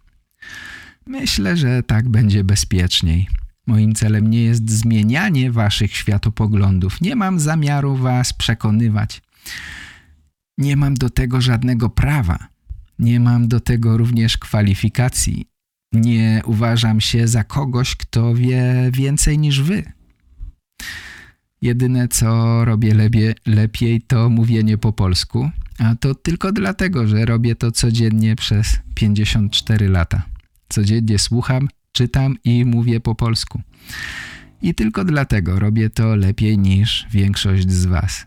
Myślę, 1.07 1.57
że 1.57 1.83
tak 1.83 2.09
będzie 2.09 2.45
bezpieczniej. 2.45 3.29
Moim 3.69 3.95
celem 3.95 4.31
nie 4.31 4.43
jest 4.43 4.71
zmienianie 4.71 5.53
waszych 5.53 5.97
światopoglądów. 5.97 7.01
Nie 7.01 7.17
mam 7.17 7.41
zamiaru 7.41 7.97
was 7.97 8.33
przekonywać. 8.33 9.23
Nie 10.59 10.77
mam 10.77 10.95
do 10.95 11.11
tego 11.11 11.41
żadnego 11.41 11.91
prawa. 11.91 12.39
Nie 12.99 13.21
mam 13.21 13.49
do 13.49 13.61
tego 13.61 13.97
również 13.97 14.39
kwalifikacji. 14.39 15.47
Nie 15.93 16.43
uważam 16.45 17.01
się 17.01 17.29
za 17.29 17.45
kogoś, 17.45 17.97
kto 17.97 18.35
wie 18.35 18.91
więcej 18.93 19.39
niż 19.39 19.63
wy. 19.63 19.93
Jedyne, 21.63 22.09
co 22.09 22.65
robię 22.65 22.95
lepiej, 22.95 23.35
lepiej, 23.47 24.03
to 24.03 24.31
mówienie 24.31 24.79
po 24.79 24.93
polsku, 24.93 25.51
a 25.79 25.95
to 25.95 26.15
tylko 26.15 26.53
dlatego, 26.53 27.07
że 27.07 27.25
robię 27.25 27.55
to 27.55 27.73
codziennie 27.73 28.37
przez 28.37 28.79
54 28.95 29.89
lata. 29.89 30.23
Codziennie 30.69 31.19
słucham, 31.19 31.69
czytam 31.99 32.37
i 32.45 32.65
mówię 32.65 33.01
po 33.01 33.15
polsku. 33.15 33.63
I 34.63 34.75
tylko 34.75 35.05
dlatego 35.05 35.59
robię 35.59 35.91
to 35.91 36.17
lepiej 36.17 36.59
niż 36.59 37.07
większość 37.11 37.71
z 37.71 37.87
Was. 37.87 38.27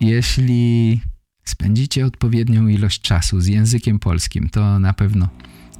Jeśli 0.00 1.00
spędzicie 1.44 2.06
odpowiednią 2.06 2.68
ilość 2.68 3.00
czasu 3.00 3.40
z 3.40 3.46
językiem 3.46 3.98
polskim, 3.98 4.48
to 4.48 4.78
na 4.78 4.92
pewno 4.92 5.28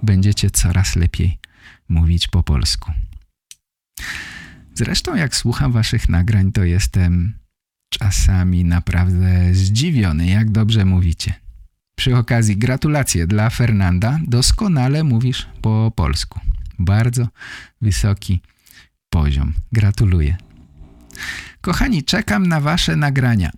będziecie 0.03 0.51
coraz 0.51 0.97
lepiej 0.97 1.39
mówić 1.89 2.29
po 2.29 2.43
polsku. 2.43 2.93
Zresztą 4.75 5.15
jak 5.15 5.37
słucham 5.37 5.73
waszych 5.73 6.09
nagrań, 6.09 6.53
to 6.53 6.65
jestem 6.65 7.35
czasami 7.89 8.65
naprawdę 8.65 9.55
zdziwiony, 9.55 10.27
jak 10.27 10.51
dobrze 10.51 10.85
mówicie. 10.85 11.35
Przy 11.97 12.17
okazji 12.17 12.57
gratulacje 12.57 13.27
dla 13.27 13.51
Fernanda, 13.51 14.19
doskonale 14.27 15.05
mówisz 15.05 15.47
po 15.63 15.93
polsku. 15.97 16.41
Bardzo 16.79 17.29
wysoki 17.81 18.41
poziom. 19.11 19.53
Gratuluję. 19.73 20.37
Kochani, 21.61 22.03
czekam 22.03 22.47
na 22.47 22.61
wasze 22.61 22.97
nagrania. 22.97 23.51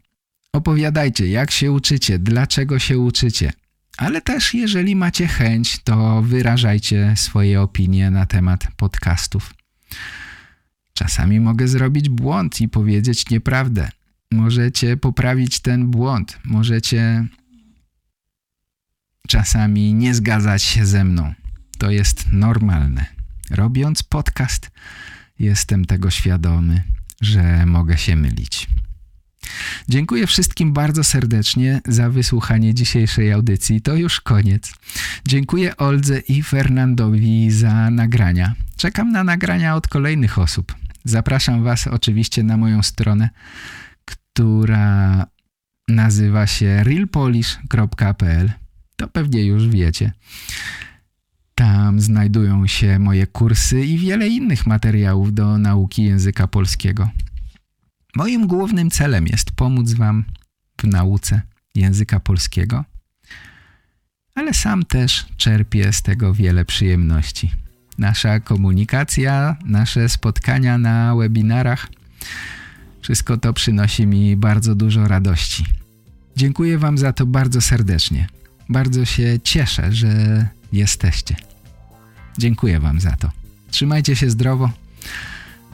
Opowiadajcie, 0.52 1.28
jak 1.28 1.50
się 1.50 1.72
uczycie, 1.72 2.18
dlaczego 2.18 2.78
się 2.78 2.98
uczycie. 2.98 3.52
Ale 3.96 4.20
też, 4.20 4.54
jeżeli 4.54 4.96
macie 4.96 5.26
chęć, 5.26 5.78
to 5.84 6.22
wyrażajcie 6.22 7.14
swoje 7.16 7.60
opinie 7.60 8.10
na 8.10 8.26
temat 8.26 8.66
podcastów. 8.76 9.54
Czasami 10.92 11.40
mogę 11.40 11.68
zrobić 11.68 12.08
błąd 12.08 12.60
i 12.60 12.68
powiedzieć 12.68 13.30
nieprawdę. 13.30 13.88
Możecie 14.32 14.96
poprawić 14.96 15.60
ten 15.60 15.86
błąd. 15.90 16.38
Możecie 16.44 17.26
czasami 19.28 19.94
nie 19.94 20.14
zgadzać 20.14 20.62
się 20.62 20.86
ze 20.86 21.04
mną. 21.04 21.34
To 21.78 21.90
jest 21.90 22.32
normalne. 22.32 23.06
Robiąc 23.50 24.02
podcast, 24.02 24.70
jestem 25.38 25.84
tego 25.84 26.10
świadomy, 26.10 26.82
że 27.20 27.66
mogę 27.66 27.98
się 27.98 28.16
mylić. 28.16 28.68
Dziękuję 29.88 30.26
wszystkim 30.26 30.72
bardzo 30.72 31.04
serdecznie 31.04 31.80
za 31.88 32.10
wysłuchanie 32.10 32.74
dzisiejszej 32.74 33.32
audycji. 33.32 33.80
To 33.80 33.94
już 33.94 34.20
koniec. 34.20 34.74
Dziękuję 35.28 35.76
Oldze 35.76 36.18
i 36.18 36.42
Fernandowi 36.42 37.50
za 37.50 37.90
nagrania. 37.90 38.54
Czekam 38.76 39.12
na 39.12 39.24
nagrania 39.24 39.74
od 39.74 39.88
kolejnych 39.88 40.38
osób. 40.38 40.74
Zapraszam 41.04 41.64
Was 41.64 41.86
oczywiście 41.86 42.42
na 42.42 42.56
moją 42.56 42.82
stronę, 42.82 43.30
która 44.04 45.26
nazywa 45.88 46.46
się 46.46 46.84
realpolish.pl. 46.84 48.52
To 48.96 49.08
pewnie 49.08 49.44
już 49.44 49.68
wiecie. 49.68 50.12
Tam 51.58 52.00
znajdują 52.00 52.66
się 52.66 52.98
moje 52.98 53.26
kursy 53.26 53.84
i 53.84 53.98
wiele 53.98 54.28
innych 54.28 54.66
materiałów 54.66 55.34
do 55.34 55.58
nauki 55.58 56.04
języka 56.04 56.46
polskiego. 56.46 57.10
Moim 58.16 58.46
głównym 58.46 58.90
celem 58.90 59.26
jest 59.26 59.50
pomóc 59.50 59.92
Wam 59.92 60.24
w 60.80 60.84
nauce 60.84 61.42
języka 61.74 62.20
polskiego, 62.20 62.84
ale 64.34 64.54
sam 64.54 64.82
też 64.84 65.26
czerpię 65.36 65.92
z 65.92 66.02
tego 66.02 66.34
wiele 66.34 66.64
przyjemności. 66.64 67.50
Nasza 67.98 68.40
komunikacja, 68.40 69.56
nasze 69.64 70.08
spotkania 70.08 70.78
na 70.78 71.16
webinarach, 71.16 71.88
wszystko 73.00 73.36
to 73.36 73.52
przynosi 73.52 74.06
mi 74.06 74.36
bardzo 74.36 74.74
dużo 74.74 75.08
radości. 75.08 75.64
Dziękuję 76.36 76.78
Wam 76.78 76.98
za 76.98 77.12
to 77.12 77.26
bardzo 77.26 77.60
serdecznie. 77.60 78.26
Bardzo 78.68 79.04
się 79.04 79.40
cieszę, 79.42 79.92
że 79.92 80.46
jesteście. 80.72 81.36
Dziękuję 82.38 82.80
Wam 82.80 83.00
za 83.00 83.16
to. 83.16 83.30
Trzymajcie 83.70 84.16
się 84.16 84.30
zdrowo. 84.30 84.70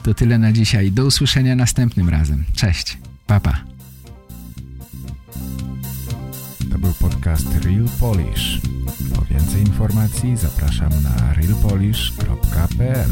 To 0.03 0.13
tyle 0.13 0.37
na 0.37 0.51
dzisiaj. 0.51 0.91
Do 0.91 1.05
usłyszenia 1.05 1.55
następnym 1.55 2.09
razem. 2.09 2.43
Cześć. 2.55 2.97
Papa. 3.27 3.51
Pa. 3.51 3.73
To 6.71 6.79
był 6.79 6.93
podcast 6.93 7.47
Real 7.63 7.87
Polish. 7.99 8.61
Po 9.15 9.21
więcej 9.21 9.61
informacji 9.61 10.37
zapraszam 10.37 11.03
na 11.03 11.33
realpolish.pl 11.33 13.09